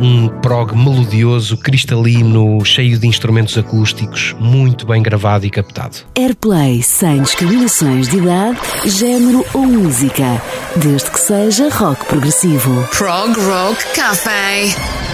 um 0.00 0.28
prog 0.40 0.74
melodioso, 0.74 1.56
cristalino, 1.58 2.64
cheio 2.64 2.98
de 2.98 3.06
instrumentos 3.06 3.56
acústicos, 3.58 4.34
muito 4.40 4.86
bem 4.86 5.02
gravado 5.02 5.44
e 5.44 5.50
captado. 5.50 5.98
Airplay 6.16 6.82
sem 6.82 7.22
discriminações 7.22 8.08
de 8.08 8.16
idade, 8.16 8.58
género 8.86 9.44
ou 9.52 9.66
música, 9.66 10.42
desde 10.76 11.10
que 11.10 11.20
seja 11.20 11.68
rock 11.68 12.06
progressivo. 12.06 12.88
Prog 12.96 13.38
Rock 13.38 13.84
Café. 13.94 15.09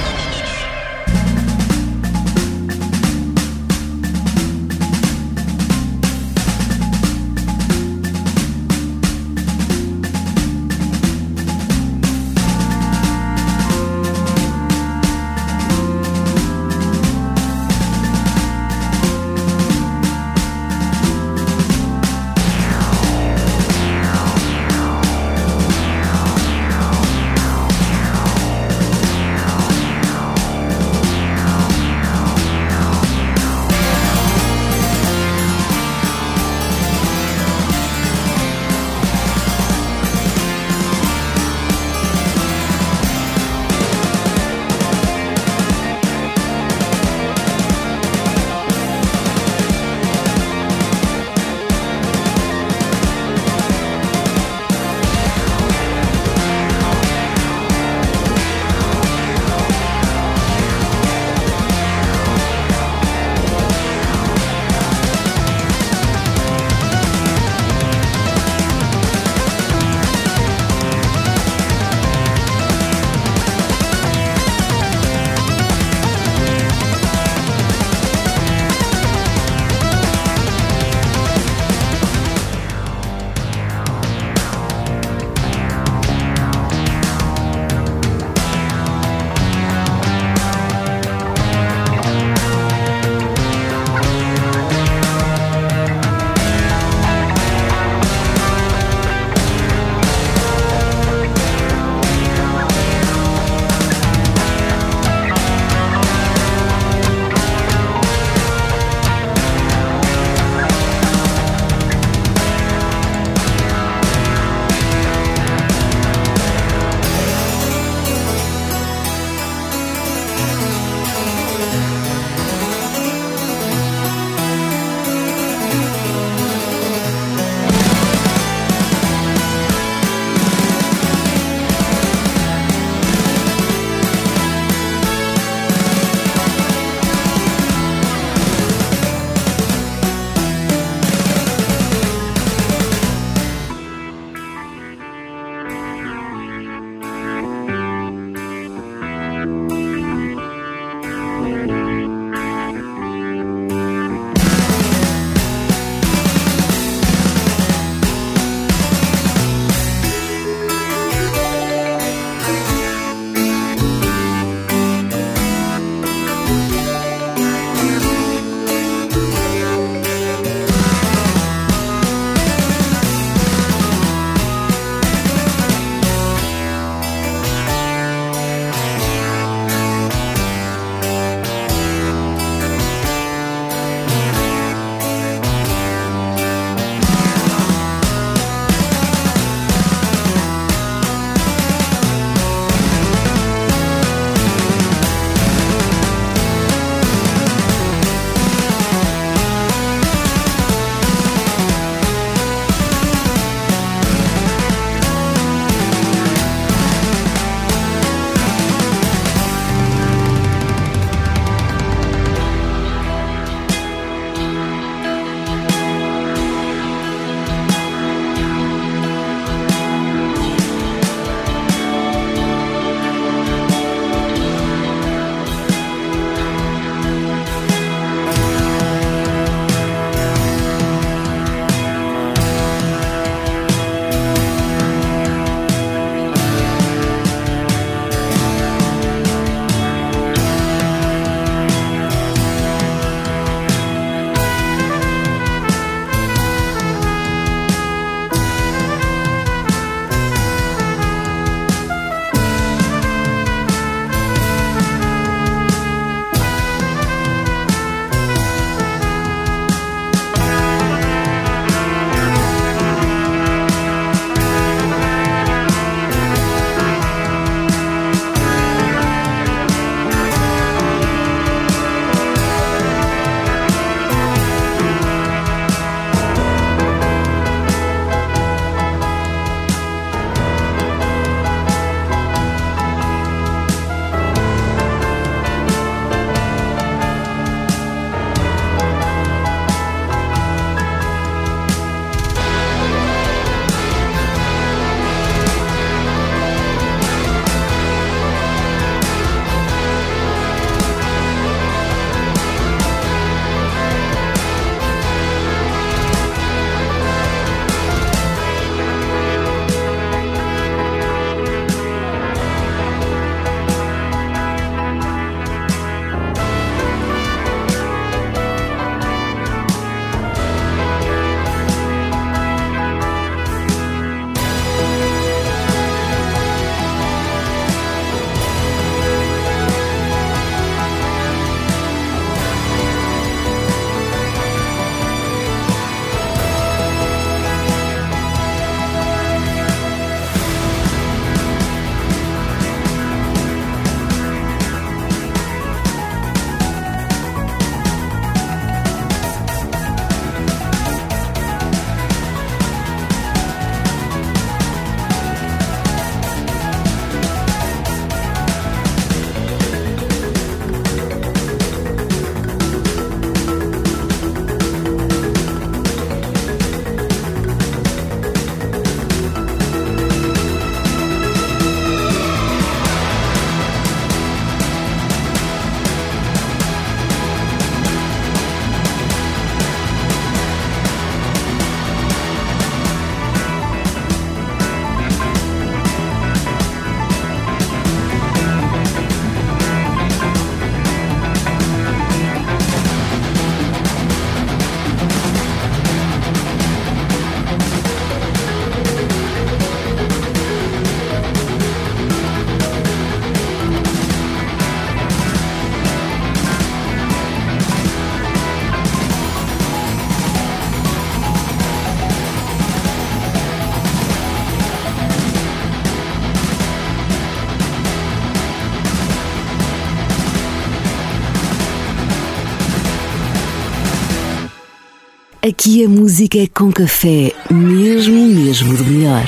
E 425.77 425.85
a 425.85 425.89
música 425.91 426.39
é 426.39 426.47
com 426.47 426.73
café, 426.73 427.35
mesmo, 427.51 428.29
mesmo 428.29 428.75
do 428.79 428.85
melhor. 428.87 429.27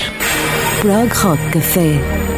Prog 0.80 1.12
Rock 1.12 1.50
Café. 1.50 2.37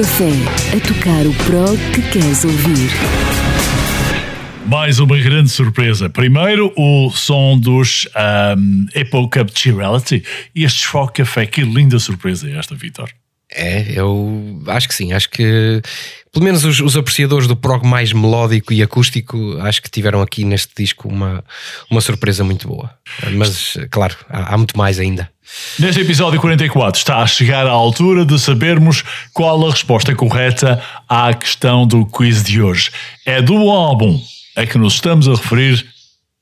Café. 0.00 0.30
A 0.74 0.80
tocar 0.80 1.26
o 1.26 1.34
prog 1.44 1.76
que 1.92 2.00
queres 2.10 2.42
ouvir. 2.42 2.88
Mais 4.66 4.98
uma 4.98 5.18
grande 5.18 5.50
surpresa. 5.50 6.08
Primeiro, 6.08 6.72
o 6.74 7.10
som 7.10 7.58
dos 7.58 8.08
um, 8.56 8.86
Apple 8.98 9.28
Cup 9.28 9.50
Chirality 9.54 10.24
e 10.54 10.64
este 10.64 10.86
Rock 10.86 11.22
Café. 11.22 11.44
Que 11.44 11.60
linda 11.60 11.98
surpresa 11.98 12.48
é 12.48 12.56
esta, 12.56 12.74
Vitor. 12.74 13.10
É, 13.52 13.92
eu 13.92 14.62
acho 14.68 14.88
que 14.88 14.94
sim. 14.94 15.12
Acho 15.12 15.28
que 15.28 15.82
pelo 16.32 16.46
menos 16.46 16.64
os, 16.64 16.80
os, 16.80 16.96
apreciadores 16.96 17.46
do 17.46 17.54
prog 17.54 17.86
mais 17.86 18.10
melódico 18.10 18.72
e 18.72 18.82
acústico 18.82 19.58
acho 19.60 19.82
que 19.82 19.90
tiveram 19.90 20.22
aqui 20.22 20.44
neste 20.44 20.72
disco 20.82 21.08
uma, 21.08 21.44
uma 21.90 22.00
surpresa 22.00 22.42
muito 22.42 22.66
boa. 22.66 22.90
Mas, 23.34 23.76
claro, 23.90 24.16
há, 24.30 24.54
há 24.54 24.56
muito 24.56 24.78
mais 24.78 24.98
ainda. 24.98 25.30
Neste 25.80 26.02
episódio 26.02 26.38
44 26.38 26.98
está 26.98 27.22
a 27.22 27.26
chegar 27.26 27.66
a 27.66 27.70
altura 27.70 28.26
de 28.26 28.38
sabermos 28.38 29.02
qual 29.32 29.66
a 29.66 29.70
resposta 29.70 30.14
correta 30.14 30.78
à 31.08 31.32
questão 31.32 31.86
do 31.86 32.04
quiz 32.04 32.42
de 32.42 32.60
hoje. 32.60 32.90
É 33.24 33.40
do 33.40 33.56
álbum 33.70 34.20
a 34.54 34.66
que 34.66 34.76
nos 34.76 34.94
estamos 34.96 35.26
a 35.26 35.30
referir 35.30 35.86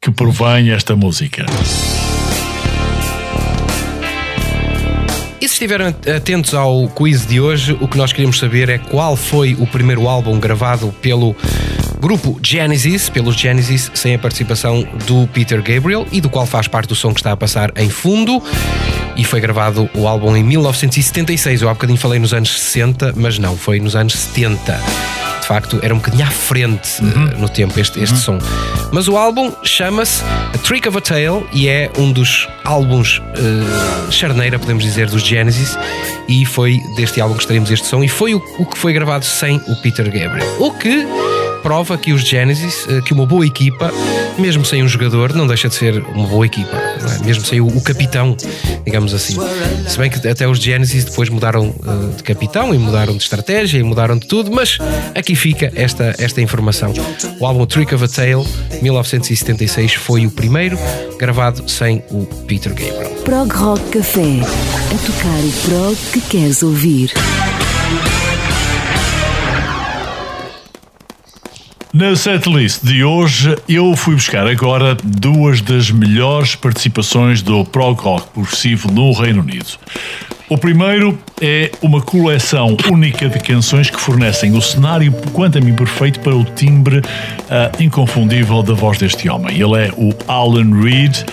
que 0.03 0.11
provém 0.11 0.73
esta 0.73 0.97
música. 0.97 1.47
E 5.41 5.47
se 5.47 5.55
estiverem 5.55 5.87
atentos 5.87 6.53
ao 6.53 6.89
quiz 6.89 7.25
de 7.25 7.41
hoje, 7.41 7.79
o 7.81 7.87
que 7.87 7.97
nós 7.97 8.11
queríamos 8.13 8.41
saber 8.41 8.69
é 8.69 8.79
qual 8.79 9.15
foi 9.15 9.55
o 9.55 9.69
primeiro 9.69 10.09
álbum 10.09 10.41
gravado 10.41 10.93
pelo 11.01 11.37
grupo 12.01 12.39
Genesis, 12.43 13.09
pelos 13.09 13.37
Genesis, 13.37 13.91
sem 13.95 14.15
a 14.15 14.19
participação 14.19 14.87
do 15.07 15.27
Peter 15.29 15.63
Gabriel 15.63 16.07
e 16.13 16.21
do 16.21 16.31
qual 16.31 16.47
faz 16.47 16.69
parte 16.69 16.89
do 16.89 16.95
som 16.95 17.13
que 17.13 17.21
está 17.21 17.33
a 17.33 17.37
passar 17.37 17.73
em 17.77 17.91
fundo. 17.91 18.43
E 19.17 19.25
foi 19.25 19.41
gravado 19.41 19.91
o 19.95 20.07
álbum 20.07 20.37
em 20.37 20.43
1976. 20.45 21.63
Eu 21.63 21.69
há 21.69 21.75
bocadinho 21.75 21.99
falei 21.99 22.19
nos 22.19 22.33
anos 22.33 22.59
60, 22.61 23.15
mas 23.17 23.39
não, 23.39 23.57
foi 23.57 23.81
nos 23.81 23.97
anos 23.97 24.15
70 24.15 24.81
facto 25.49 25.81
era 25.83 25.95
um 25.95 25.97
bocadinho 25.97 26.25
à 26.25 26.31
frente 26.31 27.03
uhum. 27.03 27.25
uh, 27.25 27.39
no 27.39 27.49
tempo 27.49 27.81
este, 27.81 27.99
este 28.03 28.15
uhum. 28.15 28.39
som. 28.39 28.39
Mas 28.93 29.09
o 29.09 29.17
álbum 29.17 29.51
chama-se 29.65 30.23
A 30.23 30.59
Trick 30.59 30.87
of 30.87 30.99
a 30.99 31.01
Tale 31.01 31.47
e 31.55 31.67
é 31.67 31.91
um 31.97 32.13
dos 32.13 32.47
álbuns 32.65 33.19
uh, 33.19 34.13
charneira, 34.13 34.59
podemos 34.59 34.85
dizer, 34.85 35.09
dos 35.09 35.23
Genesis. 35.23 35.75
E 36.29 36.45
foi 36.45 36.79
deste 36.97 37.19
álbum 37.19 37.35
que 37.35 37.41
estaremos 37.41 37.71
este 37.71 37.87
som. 37.87 38.05
E 38.05 38.09
foi 38.09 38.35
o, 38.35 38.43
o 38.59 38.67
que 38.67 38.77
foi 38.77 38.93
gravado 38.93 39.25
sem 39.25 39.57
o 39.57 39.77
Peter 39.77 40.05
Gabriel. 40.05 40.47
O 40.59 40.71
que 40.73 41.07
prova 41.63 41.97
que 41.99 42.13
os 42.13 42.23
Genesis, 42.23 42.87
uh, 42.87 43.03
que 43.03 43.13
uma 43.13 43.27
boa 43.27 43.47
equipa, 43.47 43.93
mesmo 44.39 44.65
sem 44.65 44.83
um 44.83 44.89
jogador, 44.89 45.35
não 45.35 45.47
deixa 45.47 45.69
de 45.69 45.75
ser 45.75 46.03
uma 46.15 46.27
boa 46.27 46.47
equipa. 46.47 46.77
É? 46.77 47.25
Mesmo 47.25 47.45
sem 47.45 47.61
o, 47.61 47.67
o, 47.67 47.81
capitão, 47.81 48.37
digamos 48.85 49.15
assim. 49.15 49.37
Se 49.87 49.99
bem 49.99 50.11
que 50.11 50.27
até 50.27 50.47
os 50.47 50.59
Genesis 50.59 51.05
depois 51.05 51.29
mudaram 51.29 51.69
uh, 51.69 52.17
de 52.17 52.23
capitão 52.23 52.75
e 52.75 52.79
mudaram 52.79 53.17
de 53.17 53.23
estratégia 53.23 53.79
e 53.79 53.83
mudaram 53.83 54.17
de 54.17 54.27
tudo, 54.27 54.51
mas 54.51 54.79
aqui 55.15 55.35
fica 55.35 55.73
esta, 55.75 56.15
esta 56.19 56.41
informação. 56.41 56.93
O 57.41 57.47
álbum 57.47 57.67
Trick 57.67 57.95
of 57.95 58.05
a 58.05 58.09
Tale, 58.09 58.47
1976, 58.81 59.95
foi 59.95 60.27
o 60.27 60.31
primeiro 60.31 60.79
gravado 61.19 61.69
sem 61.69 62.03
o 62.11 62.25
Peter 62.47 62.73
Gabriel. 62.73 63.11
Prog 63.25 63.53
Rock 63.53 63.83
Café. 63.91 64.41
A 64.41 64.99
tocar 65.07 65.39
o 65.45 65.53
prog 65.69 65.97
que 66.13 66.21
queres 66.23 66.63
ouvir. 66.63 67.13
Na 71.93 72.15
setlist 72.15 72.85
de 72.85 73.03
hoje, 73.03 73.57
eu 73.67 73.97
fui 73.97 74.15
buscar 74.15 74.47
agora 74.47 74.95
duas 75.03 75.63
das 75.63 75.91
melhores 75.91 76.55
participações 76.55 77.41
do 77.41 77.65
prog 77.65 77.99
rock 78.03 78.29
progressivo 78.29 78.93
no 78.93 79.11
Reino 79.13 79.41
Unido. 79.41 79.79
O 80.51 80.59
primeiro 80.59 81.19
é 81.41 81.71
uma 81.81 82.03
coleção 82.03 82.77
única 82.91 83.27
de 83.31 83.39
canções 83.41 83.89
que 83.89 83.99
fornecem 83.99 84.55
o 84.55 84.61
cenário, 84.61 85.13
quanto 85.33 85.57
a 85.57 85.61
mim, 85.63 85.75
perfeito 85.75 86.21
para 86.21 86.37
o 86.37 86.45
timbre 86.45 86.99
uh, 86.99 87.83
inconfundível 87.83 88.63
da 88.63 88.75
voz 88.75 88.99
deste 88.99 89.27
homem. 89.29 89.59
Ele 89.59 89.87
é 89.87 89.91
o 89.97 90.11
Alan 90.31 90.83
Reed 90.83 91.25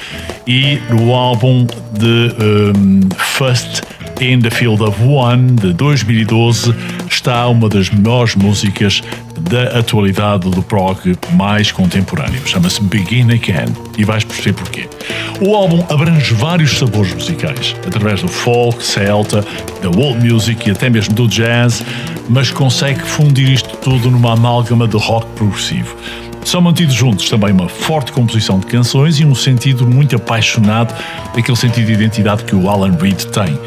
e 0.48 0.80
no 0.90 1.14
álbum 1.14 1.68
de 1.92 2.34
um, 2.78 3.10
First 3.18 3.82
in 4.22 4.40
the 4.40 4.50
Field 4.50 4.82
of 4.84 5.02
One 5.02 5.52
de 5.54 5.74
2012 5.74 6.74
está 7.10 7.48
uma 7.48 7.68
das 7.68 7.90
melhores 7.90 8.36
músicas 8.36 9.02
da 9.50 9.80
atualidade 9.80 10.50
do 10.50 10.62
prog 10.62 11.16
mais 11.34 11.72
contemporâneo. 11.72 12.42
Chama-se 12.46 12.82
Begin 12.84 13.32
Again 13.32 13.74
e 13.98 14.04
vais 14.04 14.24
perceber 14.24 14.54
porquê. 14.54 14.90
O 15.42 15.56
álbum 15.56 15.84
abrange 15.90 16.34
vários 16.34 16.78
sabores 16.78 17.14
musicais, 17.14 17.76
através 17.86 18.22
do 18.22 18.28
folk, 18.28 18.84
celta, 18.84 19.46
da 19.82 19.90
world 19.90 20.26
music 20.26 20.68
e 20.68 20.72
até 20.72 20.90
mesmo 20.90 21.14
do 21.14 21.28
jazz, 21.28 21.84
mas 22.30 22.52
consegue 22.52 23.02
fundir 23.02 23.50
isto 23.50 23.76
tudo 23.78 24.10
numa 24.10 24.34
amálgama 24.34 24.88
de 24.88 24.98
rock 24.98 25.28
progressivo. 25.36 25.96
São 26.46 26.62
mantidos 26.62 26.94
juntos 26.94 27.28
também 27.28 27.52
uma 27.52 27.68
forte 27.68 28.12
composição 28.12 28.60
de 28.60 28.68
canções 28.68 29.20
e 29.20 29.26
um 29.26 29.34
sentido 29.34 29.86
muito 29.88 30.16
apaixonado 30.16 30.96
daquele 31.34 31.58
sentido 31.58 31.88
de 31.88 31.94
identidade 31.94 32.44
que 32.44 32.56
o 32.56 32.70
Alan 32.70 32.96
Reed 33.02 33.24
tem. 33.26 33.58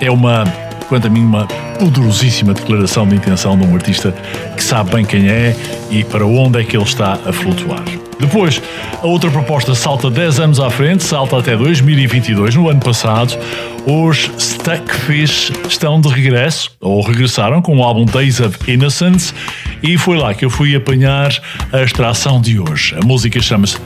É 0.00 0.10
uma 0.10 0.44
quanto 0.88 1.06
a 1.06 1.10
mim, 1.10 1.24
uma 1.24 1.46
poderosíssima 1.78 2.54
declaração 2.54 3.06
de 3.06 3.16
intenção 3.16 3.58
de 3.58 3.66
um 3.66 3.74
artista 3.74 4.14
que 4.56 4.62
sabe 4.62 4.92
bem 4.92 5.04
quem 5.04 5.28
é 5.28 5.54
e 5.90 6.04
para 6.04 6.24
onde 6.24 6.60
é 6.60 6.64
que 6.64 6.76
ele 6.76 6.84
está 6.84 7.14
a 7.26 7.32
flutuar. 7.32 7.82
Depois, 8.18 8.62
a 9.02 9.06
outra 9.06 9.30
proposta 9.30 9.74
salta 9.74 10.10
10 10.10 10.40
anos 10.40 10.60
à 10.60 10.70
frente, 10.70 11.04
salta 11.04 11.38
até 11.38 11.54
2022. 11.54 12.54
No 12.54 12.70
ano 12.70 12.80
passado, 12.80 13.36
os 13.84 14.30
Stuckfish 14.38 15.52
estão 15.68 16.00
de 16.00 16.08
regresso, 16.08 16.70
ou 16.80 17.02
regressaram, 17.02 17.60
com 17.60 17.76
o 17.76 17.82
álbum 17.82 18.06
Days 18.06 18.40
of 18.40 18.58
Innocence, 18.66 19.34
e 19.82 19.98
foi 19.98 20.16
lá 20.16 20.32
que 20.32 20.46
eu 20.46 20.50
fui 20.50 20.74
apanhar 20.74 21.30
a 21.70 21.82
extração 21.82 22.40
de 22.40 22.58
hoje. 22.58 22.96
A 22.98 23.04
música 23.04 23.40
chama-se 23.42 23.76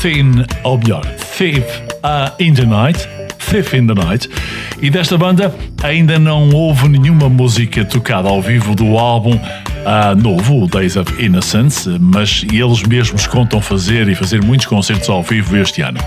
Thin, 0.00 0.46
ou 0.62 0.78
melhor, 0.78 1.04
Thief 1.36 1.64
uh, 2.02 2.32
in 2.40 2.54
the 2.54 2.64
Night, 2.64 3.06
Thief 3.50 3.74
in 3.74 3.86
the 3.86 3.94
Night, 3.94 4.28
e 4.80 4.90
desta 4.90 5.16
banda 5.16 5.54
ainda 5.82 6.18
não 6.18 6.50
houve 6.50 6.88
nenhuma 6.88 7.28
música 7.28 7.84
tocada 7.84 8.28
ao 8.28 8.40
vivo 8.40 8.74
do 8.74 8.98
álbum 8.98 9.34
uh, 9.84 10.14
novo, 10.20 10.66
Days 10.66 10.96
of 10.96 11.12
Innocence, 11.22 11.88
mas 12.00 12.44
eles 12.52 12.82
mesmos 12.82 13.26
contam 13.26 13.60
fazer 13.60 14.08
e 14.08 14.14
fazer 14.14 14.42
muitos 14.42 14.66
concertos 14.66 15.08
ao 15.08 15.22
vivo 15.22 15.56
este 15.56 15.82
ano. 15.82 15.98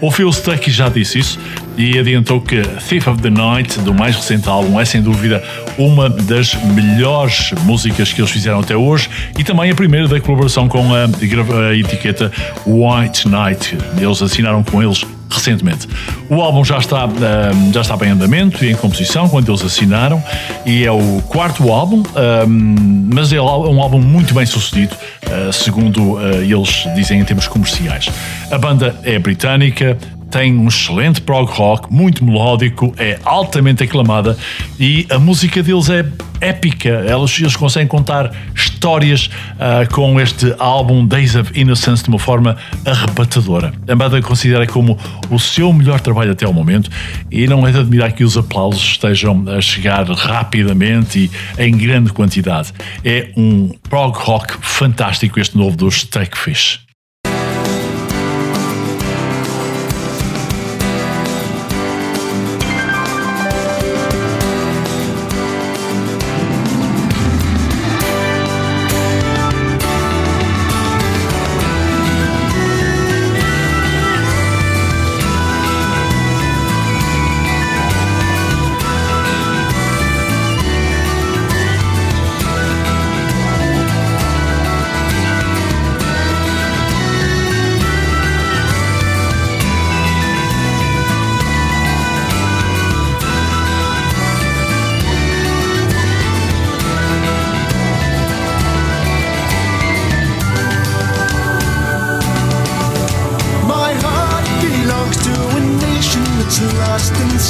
O 0.00 0.10
Phil 0.10 0.32
Stuckey 0.32 0.70
já 0.70 0.88
disse 0.88 1.18
isso 1.18 1.38
e 1.76 1.98
adiantou 1.98 2.40
que 2.40 2.60
Thief 2.88 3.06
of 3.06 3.22
the 3.22 3.30
Night, 3.30 3.78
do 3.80 3.94
mais 3.94 4.16
recente 4.16 4.48
álbum, 4.48 4.78
é 4.78 4.84
sem 4.84 5.02
dúvida 5.02 5.42
uma 5.78 6.10
das 6.10 6.54
melhores 6.54 7.52
músicas 7.62 8.12
que 8.12 8.20
eles 8.20 8.30
fizeram 8.30 8.60
até 8.60 8.76
hoje 8.76 9.08
e 9.38 9.44
também 9.44 9.70
a 9.70 9.74
primeira 9.74 10.08
da 10.08 10.20
colaboração 10.20 10.68
com 10.68 10.92
a, 10.94 11.04
a 11.04 11.76
etiqueta 11.76 12.30
White 12.66 13.28
Knight. 13.28 13.76
Eles 13.98 14.20
assinaram 14.20 14.62
com 14.62 14.82
eles 14.82 15.04
recentemente. 15.30 15.88
O 16.28 16.40
álbum 16.40 16.64
já 16.64 16.78
está, 16.78 17.06
um, 17.06 17.72
já 17.72 17.80
está 17.80 17.96
em 18.06 18.10
andamento 18.10 18.64
e 18.64 18.70
em 18.70 18.74
composição 18.74 19.28
quando 19.28 19.50
eles 19.50 19.62
assinaram 19.62 20.22
e 20.66 20.84
é 20.84 20.92
o 20.92 21.22
quarto 21.28 21.70
álbum, 21.70 22.02
um, 22.46 23.08
mas 23.14 23.32
é 23.32 23.40
um 23.40 23.80
álbum 23.80 24.00
muito 24.00 24.34
bem 24.34 24.46
sucedido, 24.46 24.94
uh, 25.26 25.52
segundo 25.52 26.14
uh, 26.14 26.42
eles 26.42 26.86
dizem 26.94 27.20
em 27.20 27.24
termos 27.24 27.48
comerciais. 27.48 28.08
A 28.50 28.58
banda 28.58 28.96
é 29.02 29.18
britânica, 29.18 29.96
tem 30.30 30.56
um 30.56 30.68
excelente 30.68 31.20
prog 31.20 31.50
rock, 31.50 31.92
muito 31.92 32.24
melódico, 32.24 32.94
é 32.96 33.18
altamente 33.24 33.82
aclamada 33.82 34.38
e 34.78 35.06
a 35.10 35.18
música 35.18 35.62
deles 35.62 35.90
é 35.90 36.06
épica. 36.40 37.04
Eles, 37.06 37.38
eles 37.38 37.56
conseguem 37.56 37.86
contar 37.86 38.32
histórias 38.54 39.26
uh, 39.56 39.92
com 39.92 40.18
este 40.20 40.54
álbum 40.58 41.04
Days 41.04 41.34
of 41.34 41.52
Innocence 41.58 42.02
de 42.02 42.08
uma 42.08 42.18
forma 42.18 42.56
arrebatadora. 42.86 43.72
A 43.86 43.94
banda 43.94 44.22
considera 44.22 44.66
como 44.66 44.98
o 45.30 45.38
seu 45.38 45.72
melhor 45.72 46.00
trabalho 46.00 46.32
até 46.32 46.46
o 46.46 46.52
momento 46.52 46.90
e 47.30 47.46
não 47.46 47.66
é 47.66 47.72
de 47.72 47.78
admirar 47.78 48.12
que 48.12 48.24
os 48.24 48.36
aplausos 48.36 48.82
estejam 48.82 49.44
a 49.48 49.60
chegar 49.60 50.08
rapidamente 50.08 51.30
e 51.58 51.62
em 51.62 51.76
grande 51.76 52.12
quantidade. 52.12 52.72
É 53.04 53.30
um 53.36 53.70
prog 53.88 54.16
rock 54.16 54.54
fantástico 54.60 55.38
este 55.38 55.58
novo 55.58 55.76
dos 55.76 56.04
Techfish. 56.04 56.89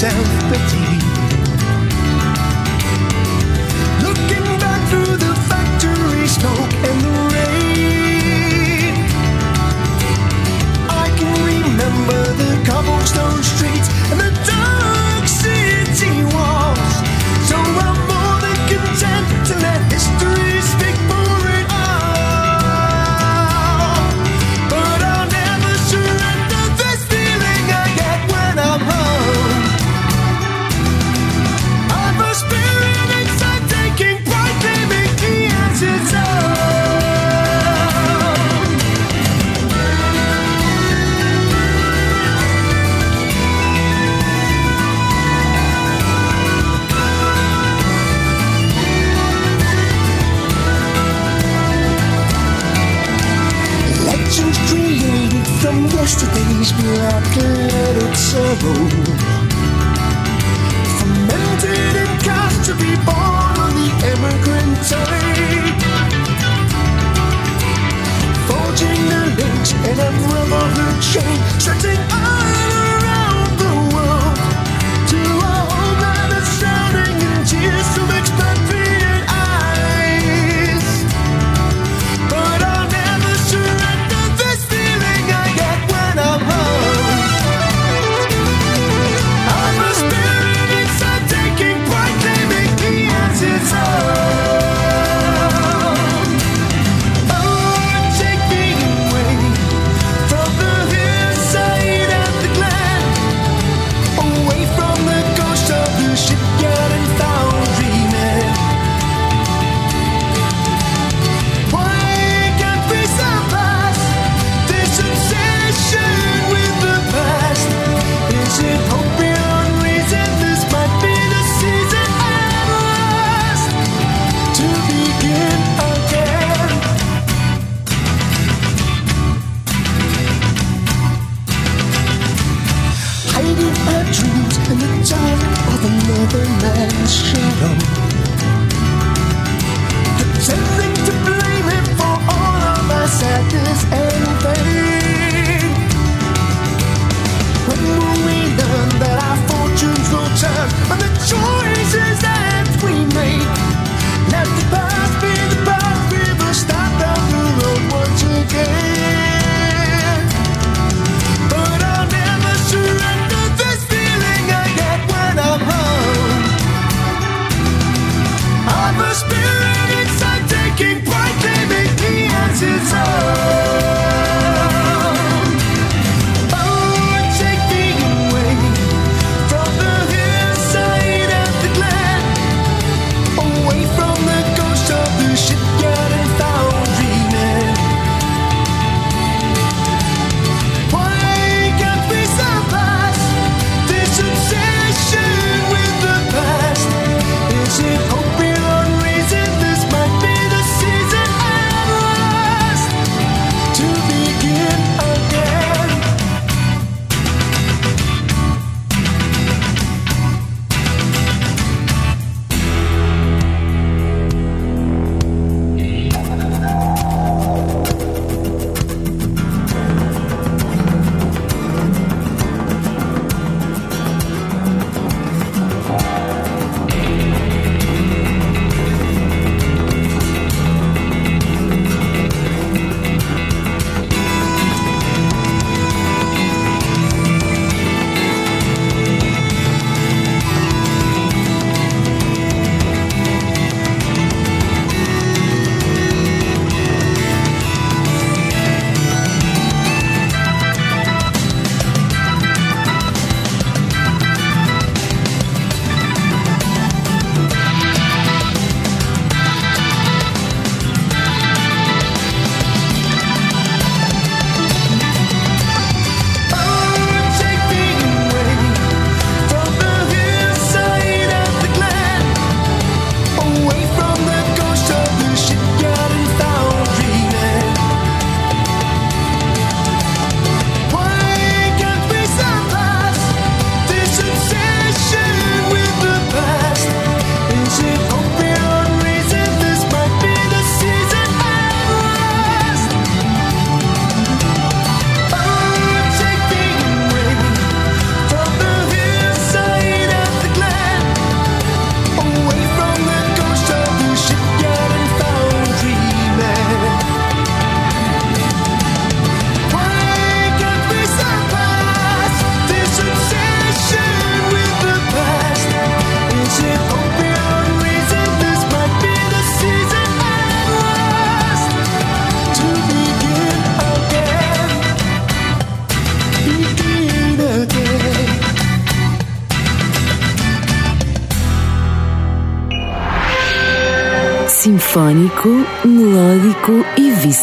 self-pity 0.01 0.90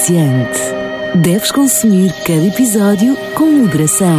viciante. 0.07 0.59
Deves 1.15 1.51
consumir 1.51 2.13
cada 2.25 2.45
episódio 2.45 3.15
com 3.35 3.51
moderação. 3.51 4.17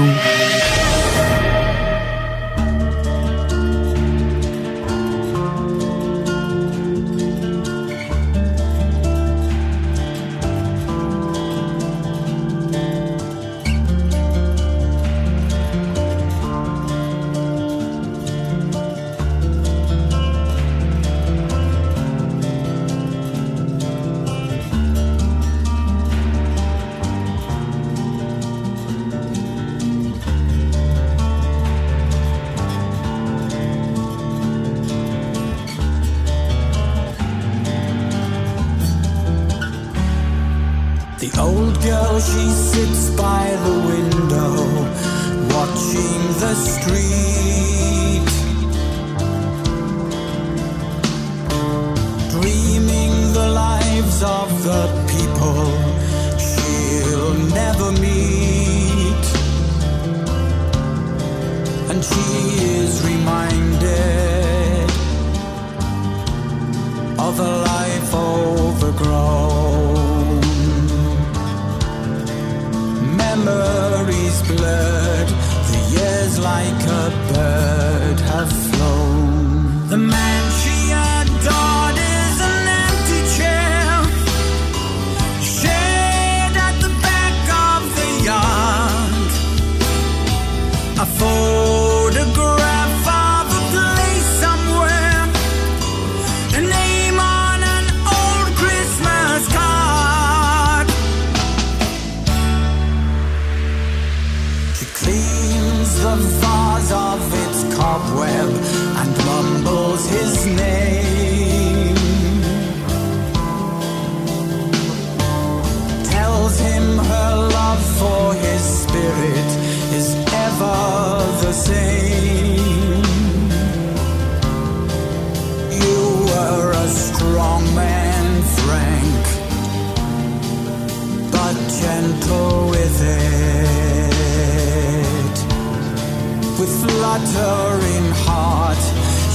Fluttering 137.27 138.11
heart. 138.27 138.82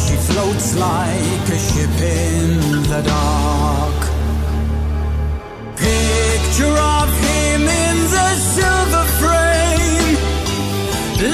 She 0.03 0.15
floats 0.15 0.75
like 0.75 1.49
a 1.49 1.59
ship 1.67 1.95
in 2.01 2.83
the 2.91 3.01
dark. 3.01 3.99
Picture 5.75 6.77
of 6.97 7.09
him 7.27 7.61
in 7.61 7.97
the 8.15 8.29
silver 8.55 9.05
frame, 9.19 10.15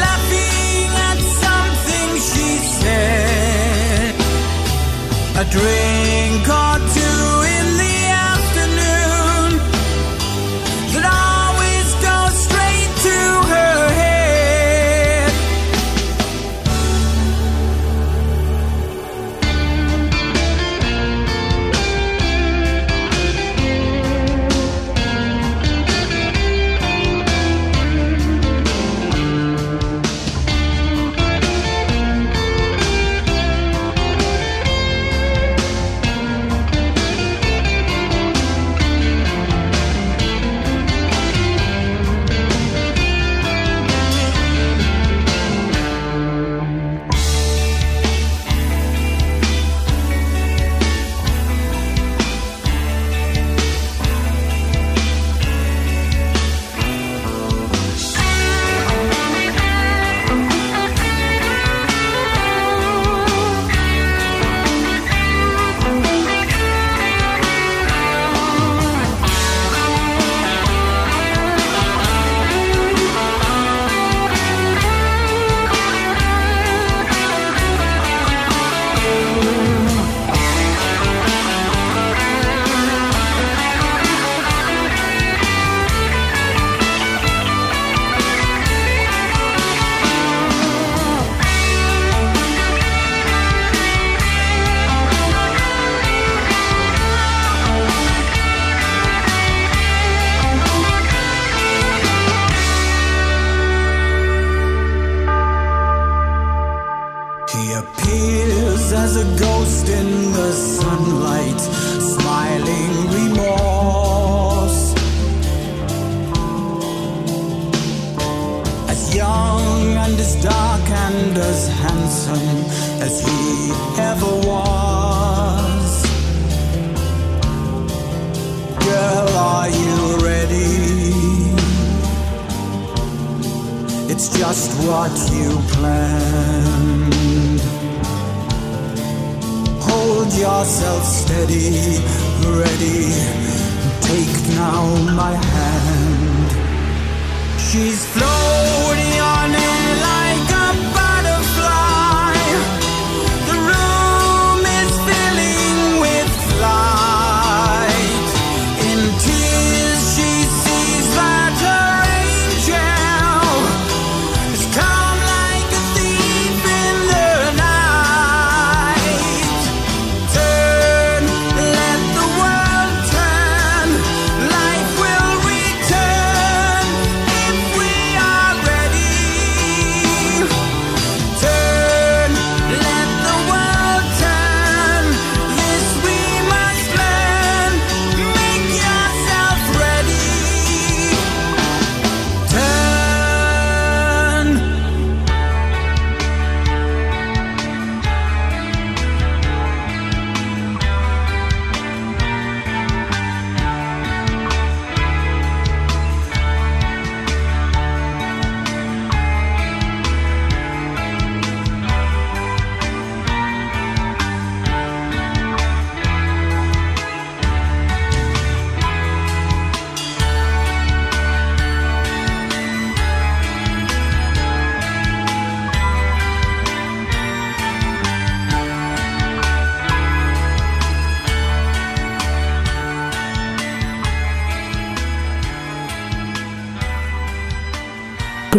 laughing 0.04 0.90
at 1.10 1.20
something 1.44 2.10
she 2.30 2.50
said. 2.80 4.16
A 5.42 5.46
drink 5.56 6.48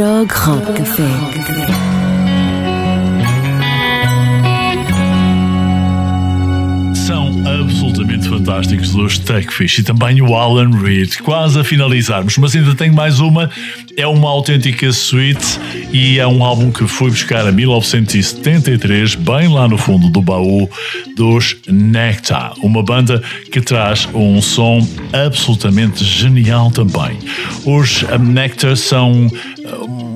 Prog 0.01 0.33
Rock 0.33 0.73
Café. 0.79 1.03
São 6.95 7.31
absolutamente 7.47 8.27
fantásticos 8.27 8.95
os 8.95 9.19
Tuckfish 9.19 9.81
e 9.81 9.83
também 9.83 10.23
o 10.23 10.35
Alan 10.35 10.71
Reed. 10.71 11.19
Quase 11.19 11.61
a 11.61 11.65
finalizarmos, 11.65 12.39
mas 12.39 12.57
ainda 12.57 12.75
tenho 12.75 12.95
mais 12.95 13.21
uma. 13.21 13.51
É 13.95 14.07
uma 14.07 14.31
autêntica 14.31 14.91
suite 14.91 15.61
e 15.93 16.19
é 16.19 16.27
um 16.27 16.43
álbum 16.43 16.71
que 16.71 16.87
fui 16.87 17.11
buscar 17.11 17.47
a 17.47 17.53
1973, 17.53 19.17
bem 19.17 19.49
lá 19.49 19.69
no 19.69 19.77
fundo 19.77 20.09
do 20.09 20.23
baú 20.23 20.67
dos 21.15 21.57
Nectar. 21.69 22.55
Uma 22.63 22.83
banda 22.83 23.23
que 23.53 23.61
traz 23.61 24.09
um 24.15 24.41
som 24.41 24.81
absolutamente 25.13 26.03
genial 26.03 26.71
também. 26.71 27.19
Os 27.67 28.03
Nectar 28.19 28.77
são 28.77 29.29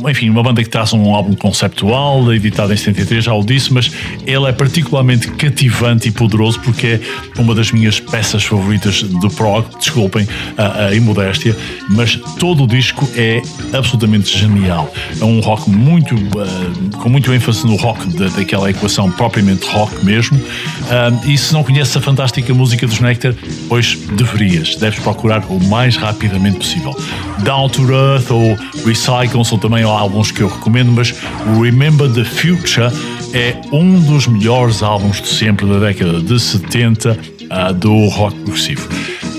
enfim, 0.08 0.30
uma 0.30 0.42
banda 0.42 0.62
que 0.62 0.68
traz 0.68 0.92
um 0.92 1.14
álbum 1.14 1.34
conceptual, 1.34 2.32
editado 2.32 2.72
em 2.72 2.76
73, 2.76 3.24
já 3.24 3.34
o 3.34 3.44
disse, 3.44 3.72
mas 3.72 3.90
ele 4.26 4.46
é 4.46 4.52
particularmente 4.52 5.28
cativante 5.28 6.08
e 6.08 6.10
poderoso 6.12 6.60
porque 6.60 6.86
é 6.86 7.00
uma 7.40 7.54
das 7.54 7.72
minhas 7.72 8.00
peças 8.00 8.44
favoritas 8.44 9.02
do 9.02 9.30
prog, 9.30 9.66
desculpem 9.78 10.26
a, 10.56 10.86
a 10.86 10.94
imodéstia, 10.94 11.56
mas 11.90 12.16
todo 12.38 12.64
o 12.64 12.66
disco 12.66 13.08
é 13.16 13.40
absolutamente 13.72 14.36
genial. 14.36 14.92
É 15.20 15.24
um 15.24 15.40
rock 15.40 15.68
muito, 15.70 16.14
uh, 16.14 16.96
com 16.98 17.08
muito 17.08 17.32
ênfase 17.32 17.66
no 17.66 17.76
rock, 17.76 18.06
da, 18.16 18.28
daquela 18.28 18.70
equação 18.70 19.10
propriamente 19.10 19.66
rock 19.66 20.04
mesmo. 20.04 20.36
Uh, 20.38 21.30
e 21.30 21.36
se 21.36 21.52
não 21.52 21.62
conheces 21.62 21.96
a 21.96 22.00
fantástica 22.00 22.52
música 22.54 22.86
dos 22.86 23.00
Nectar, 23.00 23.34
pois 23.68 23.96
deverias, 24.16 24.76
deves 24.76 24.98
procurar 24.98 25.44
o 25.48 25.62
mais 25.64 25.96
rapidamente 25.96 26.58
possível. 26.58 26.96
Down 27.40 27.68
to 27.68 27.82
Earth 27.92 28.30
ou 28.30 28.56
Recycle 28.86 29.44
são 29.44 29.58
também 29.58 29.84
álbuns 29.94 30.30
que 30.30 30.42
eu 30.42 30.48
recomendo, 30.48 30.92
mas 30.92 31.14
Remember 31.60 32.10
the 32.12 32.24
Future 32.24 32.90
é 33.32 33.56
um 33.72 34.00
dos 34.00 34.26
melhores 34.26 34.82
álbuns 34.82 35.20
de 35.20 35.28
sempre 35.28 35.66
da 35.66 35.78
década 35.78 36.20
de 36.20 36.38
70 36.38 37.10
uh, 37.12 37.74
do 37.74 38.08
rock 38.08 38.36
progressivo. 38.40 38.88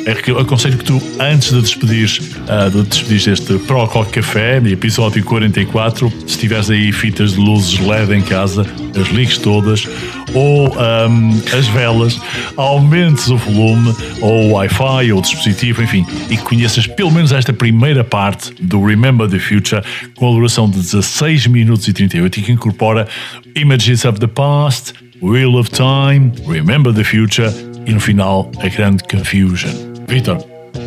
É 0.06 0.14
que 0.14 0.30
eu 0.30 0.38
aconselho 0.38 0.78
que 0.78 0.84
tu, 0.84 1.02
antes 1.20 1.52
de 1.52 1.60
despedires, 1.60 2.20
uh, 2.20 2.70
de 2.70 2.84
despedires 2.84 3.26
deste 3.26 3.58
Pro 3.66 3.86
Rock 3.86 4.12
Café, 4.12 4.58
episódio 4.58 5.24
44, 5.24 6.14
se 6.28 6.38
tiveres 6.38 6.70
aí 6.70 6.92
fitas 6.92 7.34
de 7.34 7.40
luzes 7.40 7.80
LED 7.80 8.14
em 8.14 8.22
casa, 8.22 8.68
as 8.96 9.08
ligues 9.08 9.40
todas, 9.40 9.88
ou 10.32 10.68
um, 10.70 11.42
as 11.58 11.66
velas, 11.70 12.22
aumentes 12.56 13.30
o 13.30 13.38
volume, 13.38 13.96
ou 14.22 14.50
o 14.50 14.52
Wi-Fi, 14.54 15.12
ou 15.12 15.18
o 15.18 15.22
dispositivo, 15.24 15.82
enfim, 15.82 16.06
e 16.30 16.38
conheças 16.38 16.86
pelo 16.86 17.12
menos 17.12 17.32
esta 17.32 17.52
primeira 17.52 18.04
parte 18.04 18.54
do 18.62 18.86
Remember 18.86 19.28
the 19.28 19.40
Future, 19.40 19.82
com 20.16 20.30
a 20.30 20.32
duração 20.36 20.70
de 20.70 20.78
16 20.78 21.48
minutos 21.48 21.88
e 21.88 21.94
38, 21.94 22.40
e 22.40 22.44
que 22.44 22.52
incorpora 22.52 23.08
Images 23.56 24.06
of 24.06 24.20
the 24.20 24.28
Past, 24.28 24.94
Wheel 25.20 25.56
of 25.56 25.72
Time, 25.72 26.32
Remember 26.48 26.94
the 26.94 27.04
Future 27.04 27.52
e 27.88 27.92
no 27.92 28.00
final 28.00 28.52
a 28.60 28.68
grande 28.68 29.04
Confusion. 29.06 29.95
Vitor, 30.08 30.38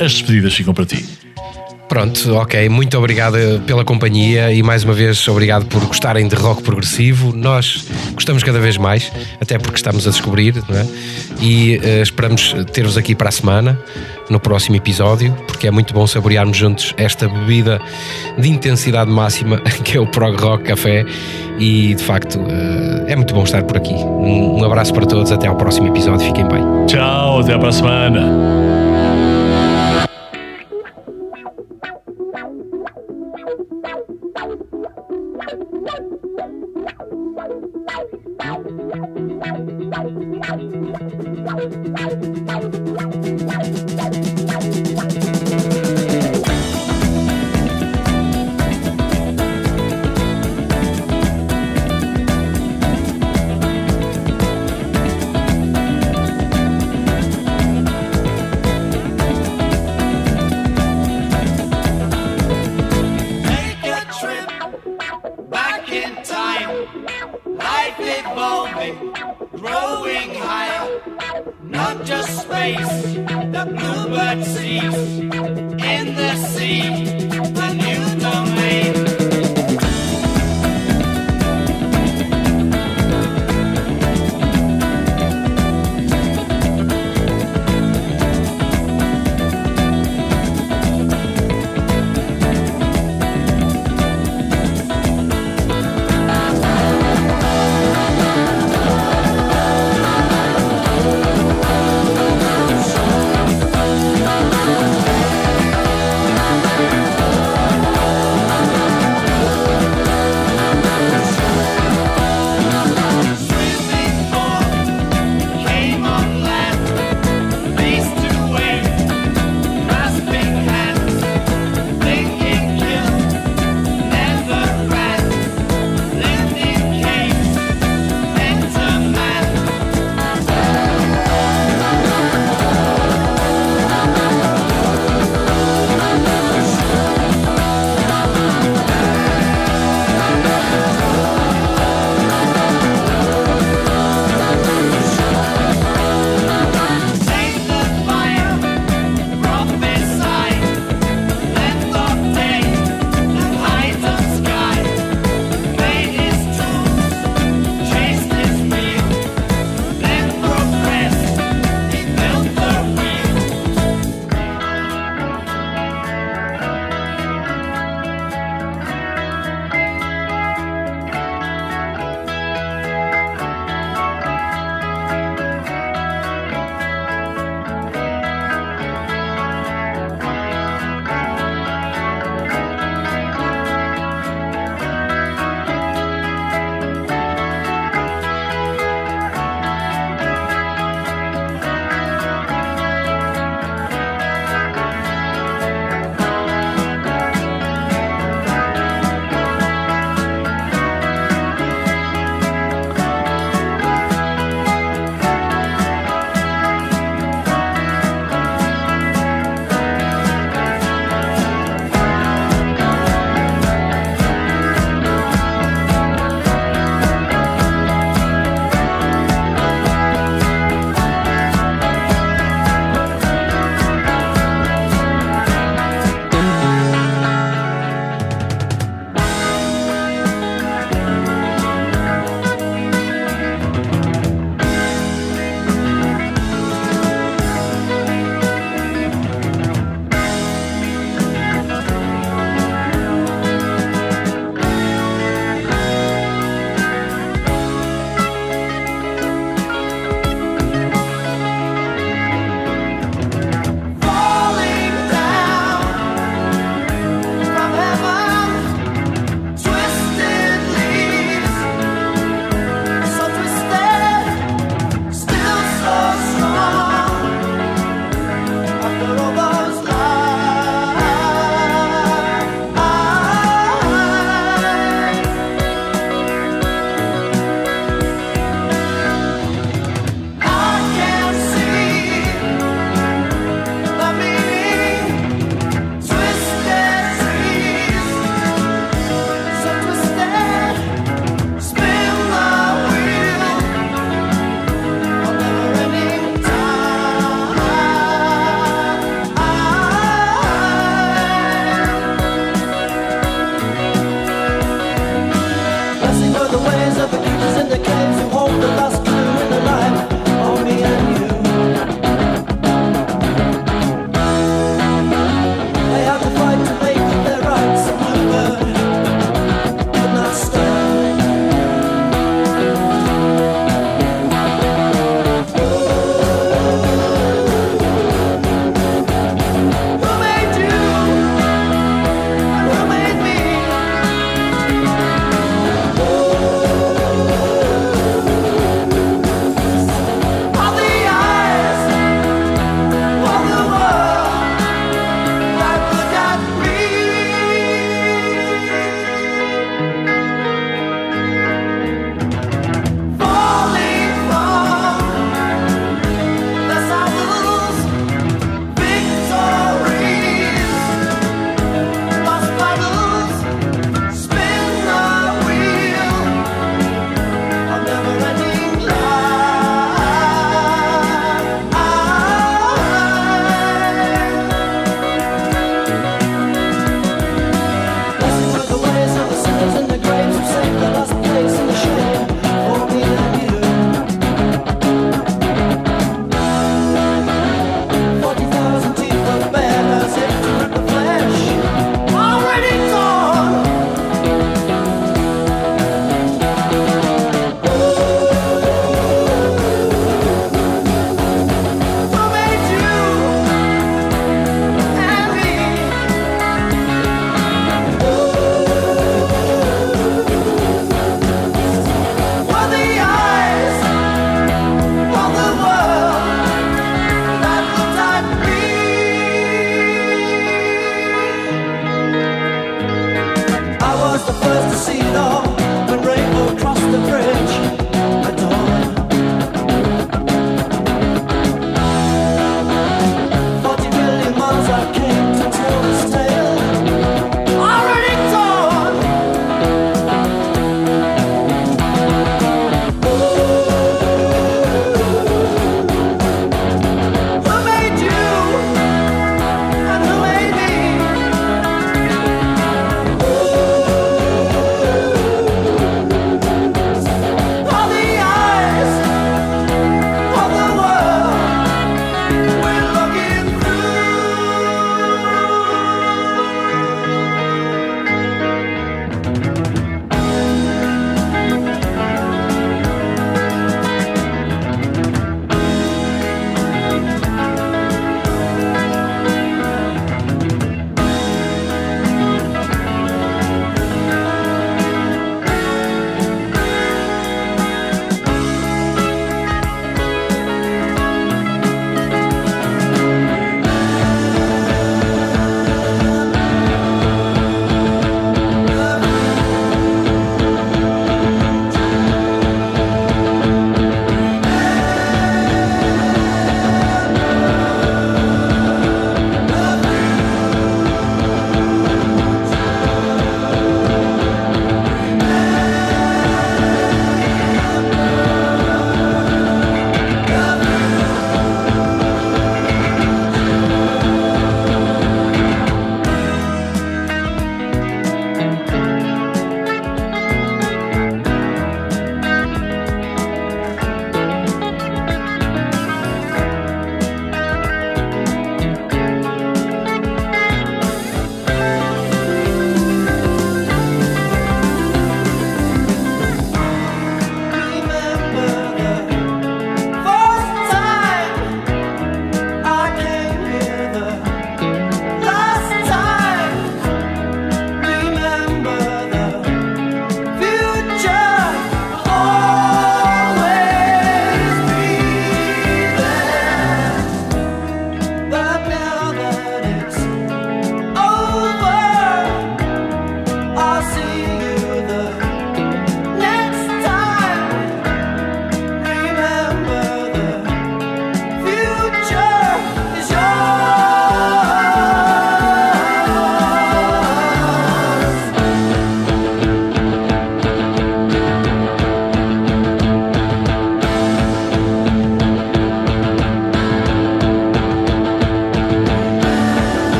as 0.00 0.12
despedidas 0.12 0.54
ficam 0.54 0.74
para 0.74 0.86
ti. 0.86 1.04
Pronto, 1.88 2.34
ok. 2.34 2.68
Muito 2.68 2.96
obrigado 2.98 3.36
pela 3.66 3.84
companhia 3.84 4.52
e 4.52 4.62
mais 4.62 4.82
uma 4.84 4.94
vez 4.94 5.28
obrigado 5.28 5.66
por 5.66 5.84
gostarem 5.84 6.26
de 6.26 6.34
rock 6.34 6.62
progressivo. 6.62 7.32
Nós 7.36 7.86
gostamos 8.14 8.42
cada 8.42 8.58
vez 8.58 8.76
mais, 8.76 9.12
até 9.40 9.58
porque 9.58 9.76
estamos 9.76 10.06
a 10.06 10.10
descobrir, 10.10 10.54
não 10.68 10.76
é? 10.76 10.86
E 11.40 11.76
uh, 11.76 12.02
esperamos 12.02 12.54
ter-vos 12.72 12.96
aqui 12.96 13.14
para 13.14 13.28
a 13.28 13.32
semana, 13.32 13.78
no 14.30 14.40
próximo 14.40 14.76
episódio, 14.76 15.32
porque 15.46 15.68
é 15.68 15.70
muito 15.70 15.92
bom 15.92 16.06
saborearmos 16.06 16.56
juntos 16.56 16.94
esta 16.96 17.28
bebida 17.28 17.80
de 18.38 18.48
intensidade 18.48 19.10
máxima 19.10 19.58
que 19.84 19.96
é 19.96 20.00
o 20.00 20.06
Prog 20.06 20.36
Rock 20.40 20.64
Café. 20.64 21.04
E 21.58 21.94
de 21.94 22.02
facto 22.02 22.40
uh, 22.40 23.04
é 23.06 23.14
muito 23.14 23.32
bom 23.34 23.44
estar 23.44 23.62
por 23.62 23.76
aqui. 23.76 23.94
Um, 23.94 24.58
um 24.58 24.64
abraço 24.64 24.92
para 24.92 25.06
todos, 25.06 25.30
até 25.30 25.46
ao 25.46 25.54
próximo 25.54 25.86
episódio. 25.88 26.26
Fiquem 26.26 26.48
bem. 26.48 26.62
Tchau, 26.86 27.40
até 27.40 27.56
para 27.56 27.68
a 27.68 27.72
semana. 27.72 28.63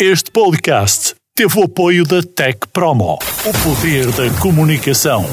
Este 0.00 0.30
podcast 0.30 1.16
teve 1.34 1.58
o 1.58 1.64
apoio 1.64 2.04
da 2.04 2.22
Tech 2.22 2.56
Promo, 2.72 3.18
o 3.44 3.52
poder 3.64 4.06
da 4.12 4.30
comunicação. 4.40 5.24